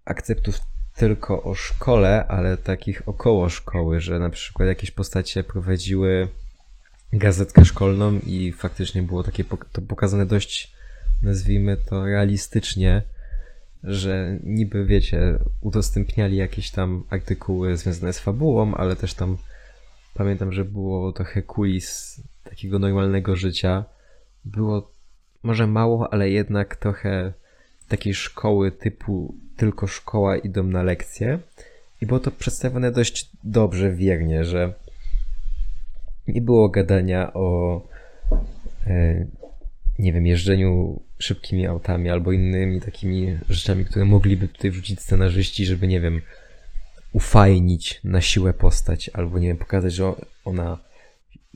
akceptów 0.05 0.59
tylko 0.95 1.43
o 1.43 1.55
szkole, 1.55 2.27
ale 2.27 2.57
takich 2.57 3.07
około 3.07 3.49
szkoły, 3.49 4.01
że 4.01 4.19
na 4.19 4.29
przykład 4.29 4.67
jakieś 4.67 4.91
postacie 4.91 5.43
prowadziły 5.43 6.27
gazetkę 7.13 7.65
szkolną 7.65 8.19
i 8.25 8.51
faktycznie 8.51 9.03
było 9.03 9.23
takie 9.23 9.43
to 9.71 9.81
pokazane 9.81 10.25
dość, 10.25 10.73
nazwijmy 11.23 11.77
to 11.77 12.05
realistycznie, 12.05 13.01
że 13.83 14.39
niby 14.43 14.85
wiecie, 14.85 15.39
udostępniali 15.61 16.37
jakieś 16.37 16.71
tam 16.71 17.03
artykuły 17.09 17.77
związane 17.77 18.13
z 18.13 18.19
fabułą, 18.19 18.75
ale 18.75 18.95
też 18.95 19.13
tam 19.13 19.37
pamiętam, 20.17 20.53
że 20.53 20.65
było 20.65 21.11
trochę 21.11 21.41
kulis 21.41 22.21
takiego 22.43 22.79
normalnego 22.79 23.35
życia. 23.35 23.85
Było 24.45 24.91
może 25.43 25.67
mało, 25.67 26.13
ale 26.13 26.29
jednak 26.29 26.75
trochę 26.75 27.33
takiej 27.87 28.13
szkoły 28.13 28.71
typu 28.71 29.35
tylko 29.57 29.87
szkoła 29.87 30.37
idą 30.37 30.63
na 30.63 30.83
lekcje. 30.83 31.39
I 32.01 32.05
było 32.05 32.19
to 32.19 32.31
przedstawione 32.31 32.91
dość 32.91 33.29
dobrze, 33.43 33.91
wiernie, 33.91 34.43
że 34.43 34.73
nie 36.27 36.41
było 36.41 36.69
gadania 36.69 37.33
o 37.33 37.81
e, 38.87 39.25
nie 39.99 40.13
wiem, 40.13 40.27
jeżdżeniu 40.27 41.01
szybkimi 41.19 41.67
autami 41.67 42.09
albo 42.09 42.31
innymi 42.31 42.81
takimi 42.81 43.37
rzeczami, 43.49 43.85
które 43.85 44.05
mogliby 44.05 44.47
tutaj 44.47 44.71
wrzucić 44.71 45.01
scenarzyści, 45.01 45.65
żeby, 45.65 45.87
nie 45.87 46.01
wiem, 46.01 46.21
ufajnić 47.13 48.01
na 48.03 48.21
siłę 48.21 48.53
postać, 48.53 49.09
albo, 49.13 49.39
nie 49.39 49.47
wiem, 49.47 49.57
pokazać, 49.57 49.93
że 49.93 50.13
ona, 50.45 50.77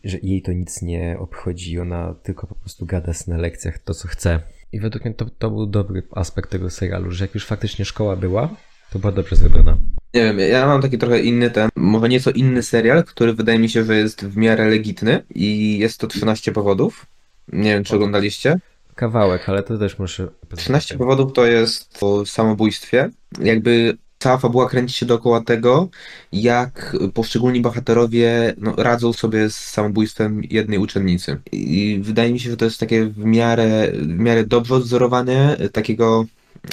że 0.03 0.17
jej 0.23 0.41
to 0.41 0.53
nic 0.53 0.81
nie 0.81 1.15
obchodzi, 1.19 1.79
ona 1.79 2.15
tylko 2.23 2.47
po 2.47 2.55
prostu 2.55 2.85
gada 2.85 3.11
na 3.27 3.37
lekcjach 3.37 3.79
to, 3.79 3.93
co 3.93 4.07
chce. 4.07 4.39
I 4.71 4.79
według 4.79 5.05
mnie 5.05 5.13
to, 5.13 5.25
to 5.39 5.49
był 5.49 5.65
dobry 5.65 6.03
aspekt 6.11 6.49
tego 6.49 6.69
serialu, 6.69 7.11
że 7.11 7.23
jak 7.23 7.33
już 7.33 7.45
faktycznie 7.45 7.85
szkoła 7.85 8.15
była, 8.15 8.49
to 8.91 8.99
była 8.99 9.11
dobrze 9.11 9.35
zrobiona. 9.35 9.77
Nie 10.13 10.21
wiem, 10.21 10.39
ja 10.39 10.67
mam 10.67 10.81
taki 10.81 10.97
trochę 10.97 11.21
inny 11.21 11.51
ten, 11.51 11.69
może 11.75 12.09
nieco 12.09 12.31
inny 12.31 12.63
serial, 12.63 13.03
który 13.03 13.33
wydaje 13.33 13.59
mi 13.59 13.69
się, 13.69 13.83
że 13.83 13.95
jest 13.95 14.25
w 14.25 14.37
miarę 14.37 14.69
legitny 14.69 15.23
i 15.35 15.77
jest 15.77 15.99
to 15.99 16.07
13 16.07 16.51
powodów. 16.51 17.05
Nie 17.53 17.73
wiem, 17.73 17.83
czy 17.83 17.95
oglądaliście. 17.95 18.59
Kawałek, 18.95 19.49
ale 19.49 19.63
to 19.63 19.77
też 19.77 19.99
muszę... 19.99 20.27
13 20.55 20.97
powodów 20.97 21.33
to 21.33 21.45
jest 21.45 22.03
o 22.03 22.25
samobójstwie. 22.25 23.09
Jakby 23.41 23.97
cała 24.21 24.37
fabuła 24.37 24.69
kręci 24.69 24.97
się 24.97 25.05
dookoła 25.05 25.41
tego, 25.41 25.89
jak 26.31 26.97
poszczególni 27.13 27.61
bohaterowie 27.61 28.53
no, 28.57 28.75
radzą 28.77 29.13
sobie 29.13 29.49
z 29.49 29.55
samobójstwem 29.55 30.41
jednej 30.49 30.79
uczennicy. 30.79 31.37
I 31.51 31.99
wydaje 32.03 32.33
mi 32.33 32.39
się, 32.39 32.49
że 32.49 32.57
to 32.57 32.65
jest 32.65 32.79
takie 32.79 33.05
w 33.05 33.25
miarę, 33.25 33.91
w 33.91 34.07
miarę 34.07 34.43
dobrze 34.43 34.75
odzorowane 34.75 35.57
takiego 35.71 36.25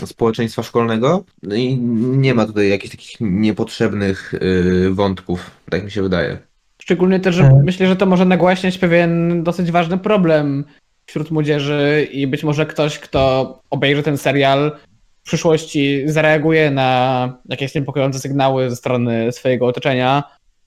społeczeństwa 0.07 0.63
szkolnego. 0.63 1.25
No 1.43 1.55
i 1.55 1.79
nie 1.99 2.35
ma 2.35 2.47
tutaj 2.47 2.69
jakichś 2.69 2.97
takich 2.97 3.17
niepotrzebnych 3.21 4.35
y, 4.35 4.91
wątków, 4.91 5.51
tak 5.71 5.85
mi 5.85 5.91
się 5.91 6.03
wydaje. 6.03 6.39
Szczególnie 6.83 7.21
też, 7.21 7.35
że 7.35 7.45
E. 7.45 7.63
myślę, 7.65 7.87
że 7.87 7.97
to 7.97 8.07
może 8.07 8.25
nagłaśniać 8.25 8.79
pewien 8.79 9.43
dosyć 9.43 9.71
ważny 9.71 9.99
problem 9.99 10.65
wśród 11.07 11.31
młodzieży 11.31 12.09
i 12.13 12.27
być 12.27 12.45
może 12.45 12.67
ktoś, 12.67 12.99
kto 12.99 13.63
obejrzy 13.71 14.03
ten 14.03 14.19
serial 14.19 14.73
przyszłości 15.29 16.03
zareaguje 16.07 16.71
na 16.71 17.33
jakieś 17.49 17.75
niepokojące 17.75 18.19
sygnały 18.19 18.71
ze 18.71 18.77
strony 18.77 19.33
swojego 19.33 19.67
otoczenia 19.67 20.25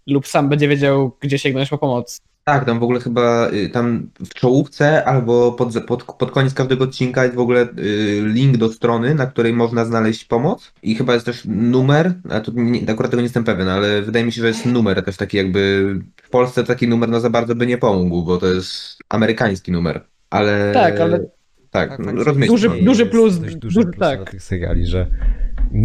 lub 0.08 0.28
sam 0.28 0.50
będzie 0.50 0.68
wiedział, 0.68 1.18
gdzie 1.20 1.40
sięgnąć 1.40 1.70
po 1.70 1.78
pomoc. 1.78 2.22
Tak, 2.44 2.66
tam 2.66 2.80
w 2.80 2.84
ogóle 2.84 3.00
chyba 3.00 3.50
y, 3.50 3.70
tam 3.70 4.10
w 4.20 4.34
czołówce 4.34 5.06
albo 5.06 5.52
pod, 5.52 5.86
pod, 5.86 6.04
pod 6.04 6.32
koniec 6.32 6.54
każdego 6.54 6.84
odcinka 6.84 7.24
jest 7.24 7.36
w 7.36 7.40
ogóle 7.40 7.62
y, 7.62 8.22
link 8.26 8.58
do 8.58 8.70
strony, 8.74 9.16
na 9.16 9.26
której 9.26 9.54
można 9.54 9.86
znaleźć 9.86 10.26
pomoc 10.26 10.74
i 10.84 10.96
chyba 10.96 11.14
jest 11.14 11.26
też 11.26 11.44
numer, 11.46 12.14
a 12.30 12.40
tu 12.40 12.52
nie, 12.56 12.82
akurat 12.92 13.12
tego 13.12 13.22
nie 13.22 13.26
jestem 13.26 13.44
pewien, 13.44 13.70
ale 13.70 14.02
wydaje 14.02 14.26
mi 14.26 14.32
się, 14.32 14.42
że 14.42 14.48
jest 14.48 14.66
numer 14.66 15.06
też 15.06 15.18
taki 15.18 15.38
jakby 15.38 15.96
w 16.24 16.30
Polsce 16.30 16.64
taki 16.64 16.88
numer 16.88 17.10
no 17.10 17.20
za 17.20 17.30
bardzo 17.30 17.56
by 17.56 17.68
nie 17.68 17.78
pomógł, 17.78 18.24
bo 18.24 18.38
to 18.38 18.48
jest 18.48 18.98
amerykański 19.10 19.72
numer, 19.72 20.02
ale... 20.30 20.72
Tak, 20.74 21.00
ale- 21.00 21.41
Tak, 21.72 21.90
Tak, 21.90 22.00
no, 22.00 22.24
rozumiecie. 22.24 22.52
Duży- 22.54 22.70
no. 22.70 22.86
duży 22.86 23.06
plus, 23.06 23.38
duży- 23.40 23.56
duży 23.58 23.82
plus 23.82 23.98
tak. 24.00 24.32
tych 24.32 24.44
seriali, 24.44 24.88
że, 24.88 25.08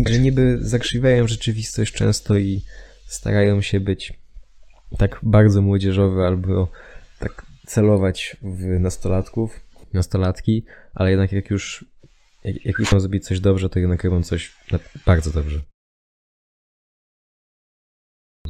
że 0.08 0.18
niby 0.18 0.58
zakrzywiają 0.60 1.28
rzeczywistość 1.28 1.92
często 1.92 2.38
i 2.38 2.62
starają 3.06 3.60
się 3.62 3.80
być 3.80 4.12
tak 4.98 5.20
bardzo 5.22 5.62
młodzieżowe 5.62 6.26
albo 6.26 6.68
tak 7.18 7.46
celować 7.66 8.36
w 8.42 8.80
nastolatków, 8.80 9.60
nastolatki, 9.92 10.64
ale 10.94 11.10
jednak 11.10 11.32
jak 11.32 11.50
już 11.50 11.84
jak, 12.44 12.64
jak 12.64 12.78
już 12.78 12.88
chcą 12.88 13.00
zrobić 13.00 13.24
coś 13.24 13.40
dobrze, 13.40 13.68
to 13.68 13.78
jednak 13.78 14.04
robią 14.04 14.22
coś 14.22 14.54
bardzo 15.06 15.30
dobrze. 15.30 15.60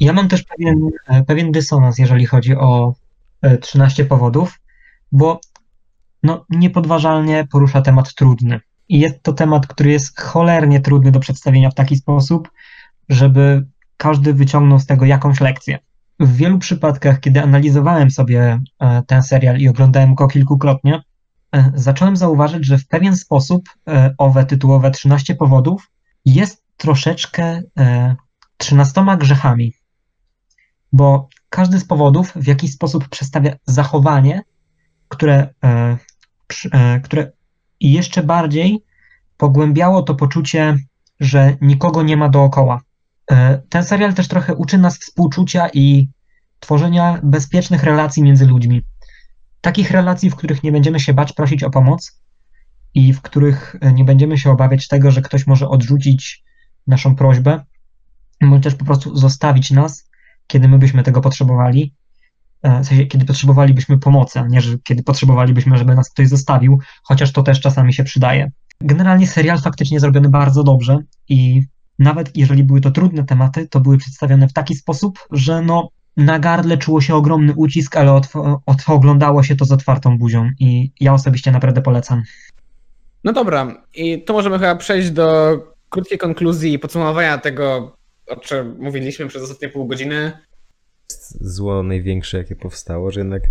Ja 0.00 0.12
mam 0.12 0.28
też 0.28 0.42
pewien, 0.44 0.90
e, 1.08 1.24
pewien 1.24 1.52
dysonans, 1.52 1.98
jeżeli 1.98 2.26
chodzi 2.26 2.54
o 2.56 2.94
e, 3.42 3.58
13 3.58 4.04
powodów, 4.04 4.60
bo 5.12 5.40
no, 6.26 6.44
niepodważalnie 6.50 7.46
porusza 7.50 7.82
temat 7.82 8.14
trudny. 8.14 8.60
I 8.88 9.00
jest 9.00 9.22
to 9.22 9.32
temat, 9.32 9.66
który 9.66 9.90
jest 9.90 10.20
cholernie 10.20 10.80
trudny 10.80 11.12
do 11.12 11.20
przedstawienia 11.20 11.70
w 11.70 11.74
taki 11.74 11.96
sposób, 11.96 12.50
żeby 13.08 13.66
każdy 13.96 14.34
wyciągnął 14.34 14.78
z 14.78 14.86
tego 14.86 15.04
jakąś 15.04 15.40
lekcję. 15.40 15.78
W 16.20 16.36
wielu 16.36 16.58
przypadkach, 16.58 17.20
kiedy 17.20 17.42
analizowałem 17.42 18.10
sobie 18.10 18.60
e, 18.78 19.02
ten 19.02 19.22
serial 19.22 19.58
i 19.58 19.68
oglądałem 19.68 20.14
go 20.14 20.28
kilkukrotnie, 20.28 21.02
e, 21.52 21.72
zacząłem 21.74 22.16
zauważyć, 22.16 22.66
że 22.66 22.78
w 22.78 22.88
pewien 22.88 23.16
sposób 23.16 23.68
e, 23.88 24.14
owe 24.18 24.44
tytułowe 24.44 24.90
13 24.90 25.34
powodów 25.34 25.90
jest 26.24 26.64
troszeczkę 26.76 27.62
e, 27.78 28.16
13 28.58 29.04
grzechami 29.18 29.72
bo 30.92 31.28
każdy 31.48 31.78
z 31.78 31.84
powodów 31.84 32.32
w 32.36 32.46
jakiś 32.46 32.72
sposób 32.72 33.08
przedstawia 33.08 33.52
zachowanie, 33.66 34.42
które, 35.08 35.54
które 37.02 37.32
jeszcze 37.80 38.22
bardziej 38.22 38.84
pogłębiało 39.36 40.02
to 40.02 40.14
poczucie, 40.14 40.76
że 41.20 41.56
nikogo 41.60 42.02
nie 42.02 42.16
ma 42.16 42.28
dookoła. 42.28 42.80
E, 43.30 43.62
ten 43.68 43.84
serial 43.84 44.14
też 44.14 44.28
trochę 44.28 44.54
uczy 44.54 44.78
nas 44.78 44.98
współczucia 44.98 45.68
i 45.68 46.08
tworzenia 46.60 47.20
bezpiecznych 47.22 47.82
relacji 47.82 48.22
między 48.22 48.46
ludźmi. 48.46 48.82
Takich 49.60 49.90
relacji, 49.90 50.30
w 50.30 50.36
których 50.36 50.62
nie 50.62 50.72
będziemy 50.72 51.00
się 51.00 51.14
bać 51.14 51.32
prosić 51.32 51.62
o 51.62 51.70
pomoc 51.70 52.20
i 52.94 53.12
w 53.12 53.22
których 53.22 53.76
e, 53.80 53.92
nie 53.92 54.04
będziemy 54.04 54.38
się 54.38 54.50
obawiać 54.50 54.88
tego, 54.88 55.10
że 55.10 55.22
ktoś 55.22 55.46
może 55.46 55.68
odrzucić 55.68 56.44
naszą 56.86 57.16
prośbę, 57.16 57.64
bądź 58.40 58.64
też 58.64 58.74
po 58.74 58.84
prostu 58.84 59.16
zostawić 59.16 59.70
nas 59.70 60.06
kiedy 60.46 60.68
my 60.68 60.78
byśmy 60.78 61.02
tego 61.02 61.20
potrzebowali, 61.20 61.82
e, 61.82 62.05
w 62.62 62.86
sensie, 62.86 63.06
kiedy 63.06 63.24
potrzebowalibyśmy 63.24 63.98
pomocy, 63.98 64.40
a 64.40 64.46
nie, 64.46 64.60
że 64.60 64.78
kiedy 64.84 65.02
potrzebowalibyśmy, 65.02 65.78
żeby 65.78 65.94
nas 65.94 66.10
ktoś 66.10 66.28
zostawił, 66.28 66.80
chociaż 67.02 67.32
to 67.32 67.42
też 67.42 67.60
czasami 67.60 67.94
się 67.94 68.04
przydaje. 68.04 68.50
Generalnie 68.80 69.26
serial 69.26 69.58
faktycznie 69.60 70.00
zrobiony 70.00 70.28
bardzo 70.28 70.64
dobrze 70.64 70.98
i 71.28 71.62
nawet 71.98 72.36
jeżeli 72.36 72.64
były 72.64 72.80
to 72.80 72.90
trudne 72.90 73.24
tematy, 73.24 73.68
to 73.68 73.80
były 73.80 73.98
przedstawione 73.98 74.48
w 74.48 74.52
taki 74.52 74.74
sposób, 74.74 75.18
że 75.30 75.62
no 75.62 75.88
na 76.16 76.38
gardle 76.38 76.78
czuło 76.78 77.00
się 77.00 77.14
ogromny 77.14 77.54
ucisk, 77.56 77.96
ale 77.96 78.10
otw- 78.10 78.58
ot- 78.66 78.84
oglądało 78.86 79.42
się 79.42 79.56
to 79.56 79.64
z 79.64 79.72
otwartą 79.72 80.18
buzią 80.18 80.50
i 80.60 80.92
ja 81.00 81.14
osobiście 81.14 81.52
naprawdę 81.52 81.82
polecam. 81.82 82.22
No 83.24 83.32
dobra, 83.32 83.82
i 83.94 84.24
tu 84.24 84.32
możemy 84.32 84.58
chyba 84.58 84.76
przejść 84.76 85.10
do 85.10 85.58
krótkiej 85.88 86.18
konkluzji 86.18 86.72
i 86.72 86.78
podsumowania 86.78 87.38
tego, 87.38 87.96
o 88.28 88.36
czym 88.36 88.76
mówiliśmy 88.80 89.26
przez 89.26 89.42
ostatnie 89.42 89.68
pół 89.68 89.86
godziny. 89.86 90.32
Zło 91.30 91.82
największe, 91.82 92.38
jakie 92.38 92.56
powstało, 92.56 93.10
że 93.10 93.20
jednak 93.20 93.42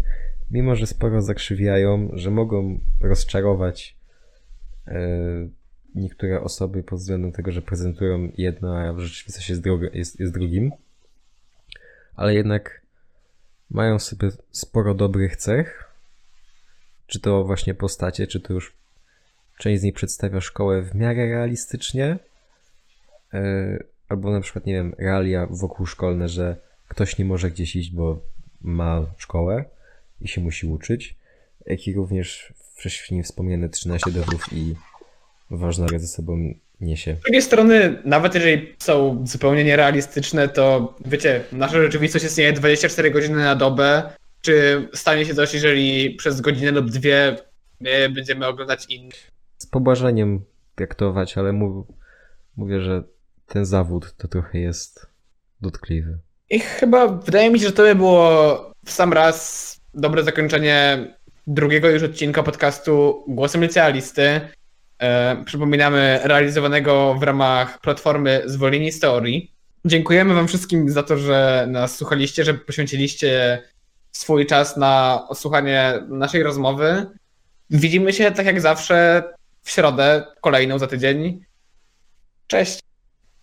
mimo, 0.52 0.76
że 0.76 0.88
sporo 0.88 1.22
zakrzywiają, 1.22 2.10
że 2.14 2.32
mogą 2.32 2.80
rozczarować 3.02 3.96
e, 4.88 5.00
niektóre 5.96 6.42
osoby 6.42 6.84
pod 6.84 7.00
względem 7.00 7.32
tego, 7.32 7.52
że 7.52 7.62
prezentują 7.62 8.32
jedno, 8.38 8.78
a 8.78 8.94
w 8.94 9.00
rzeczywistości 9.00 9.52
jest, 9.52 9.64
drugie, 9.64 9.90
jest, 9.94 10.20
jest 10.20 10.34
drugim, 10.34 10.72
ale 12.16 12.36
jednak 12.36 12.82
mają 13.70 14.00
sobie 14.00 14.30
sporo 14.52 14.94
dobrych 14.94 15.36
cech, 15.36 15.92
czy 17.08 17.20
to 17.20 17.44
właśnie 17.44 17.74
postacie, 17.74 18.28
czy 18.28 18.40
to 18.40 18.54
już 18.54 18.74
część 19.58 19.82
z 19.82 19.84
nich 19.84 19.96
przedstawia 19.96 20.42
szkołę 20.42 20.82
w 20.82 20.96
miarę 20.96 21.26
realistycznie, 21.26 22.20
e, 23.34 23.84
albo 24.10 24.32
na 24.32 24.42
przykład, 24.42 24.66
nie 24.66 24.74
wiem, 24.74 24.96
realia 24.98 25.48
wokół 25.50 25.86
szkolne, 25.86 26.30
że 26.30 26.58
ktoś 26.88 27.18
nie 27.18 27.26
może 27.26 27.52
gdzieś 27.52 27.76
iść, 27.76 27.92
bo 27.92 28.20
ma 28.62 29.06
szkołę 29.18 29.66
i 30.22 30.28
się 30.28 30.42
musi 30.42 30.68
uczyć, 30.68 31.16
jak 31.66 31.88
i 31.88 31.94
również 31.94 32.54
wcześniej 32.76 33.24
wspomniane 33.24 33.70
13 33.70 34.12
dowodów 34.12 34.54
i 34.54 34.76
ważna 35.52 35.88
ze 35.88 36.08
sobą 36.08 36.54
niesie. 36.82 37.16
Z 37.20 37.24
drugiej 37.24 37.42
strony, 37.42 38.02
nawet 38.06 38.36
jeżeli 38.36 38.76
są 38.80 39.24
zupełnie 39.28 39.64
nierealistyczne, 39.64 40.50
to 40.50 40.96
wiecie, 41.06 41.44
nasza 41.52 41.82
rzeczywistość 41.82 42.26
istnieje 42.26 42.54
24 42.54 43.12
godziny 43.12 43.36
na 43.36 43.56
dobę. 43.56 44.14
Czy 44.42 44.88
stanie 44.94 45.26
się 45.26 45.34
coś, 45.36 45.54
jeżeli 45.54 46.16
przez 46.16 46.42
godzinę 46.42 46.72
lub 46.72 46.90
dwie 46.90 47.38
my 47.80 48.10
będziemy 48.10 48.48
oglądać 48.48 48.86
inne? 48.90 49.12
Z 49.58 49.66
pobłażeniem 49.66 50.46
traktować, 50.76 51.38
ale 51.38 51.54
mów, 51.54 51.88
mówię, 52.58 52.82
że 52.82 53.04
ten 53.48 53.66
zawód 53.66 54.16
to 54.18 54.28
trochę 54.28 54.60
jest 54.60 55.08
dotkliwy. 55.62 56.20
I 56.50 56.60
chyba 56.60 57.08
wydaje 57.08 57.50
mi 57.50 57.60
się, 57.60 57.66
że 57.66 57.72
to 57.72 57.84
by 57.84 57.96
było 57.96 58.72
w 58.86 58.92
sam 58.92 59.14
raz 59.14 59.78
dobre 59.94 60.24
zakończenie 60.24 61.08
drugiego 61.48 61.90
już 61.90 62.04
odcinka 62.04 62.44
podcastu 62.44 63.24
Głosem 63.28 63.64
Licealisty. 63.64 64.42
E, 65.00 65.44
przypominamy, 65.46 66.20
realizowanego 66.24 67.16
w 67.20 67.24
ramach 67.24 67.82
platformy 67.82 68.42
Zwolnieni 68.46 68.92
z 68.92 69.00
Teorii. 69.00 69.52
Dziękujemy 69.86 70.34
Wam 70.34 70.48
wszystkim 70.48 70.90
za 70.90 71.04
to, 71.04 71.18
że 71.18 71.68
nas 71.70 71.98
słuchaliście, 71.98 72.44
że 72.44 72.54
poświęciliście 72.54 73.62
swój 74.12 74.46
czas 74.46 74.78
na 74.78 75.24
odsłuchanie 75.30 75.94
naszej 76.08 76.44
rozmowy. 76.44 77.06
Widzimy 77.70 78.14
się 78.14 78.32
tak 78.32 78.46
jak 78.46 78.62
zawsze 78.62 79.24
w 79.62 79.72
środę, 79.72 80.26
kolejną 80.42 80.80
za 80.80 80.88
tydzień. 80.88 81.46
Cześć! 82.48 82.85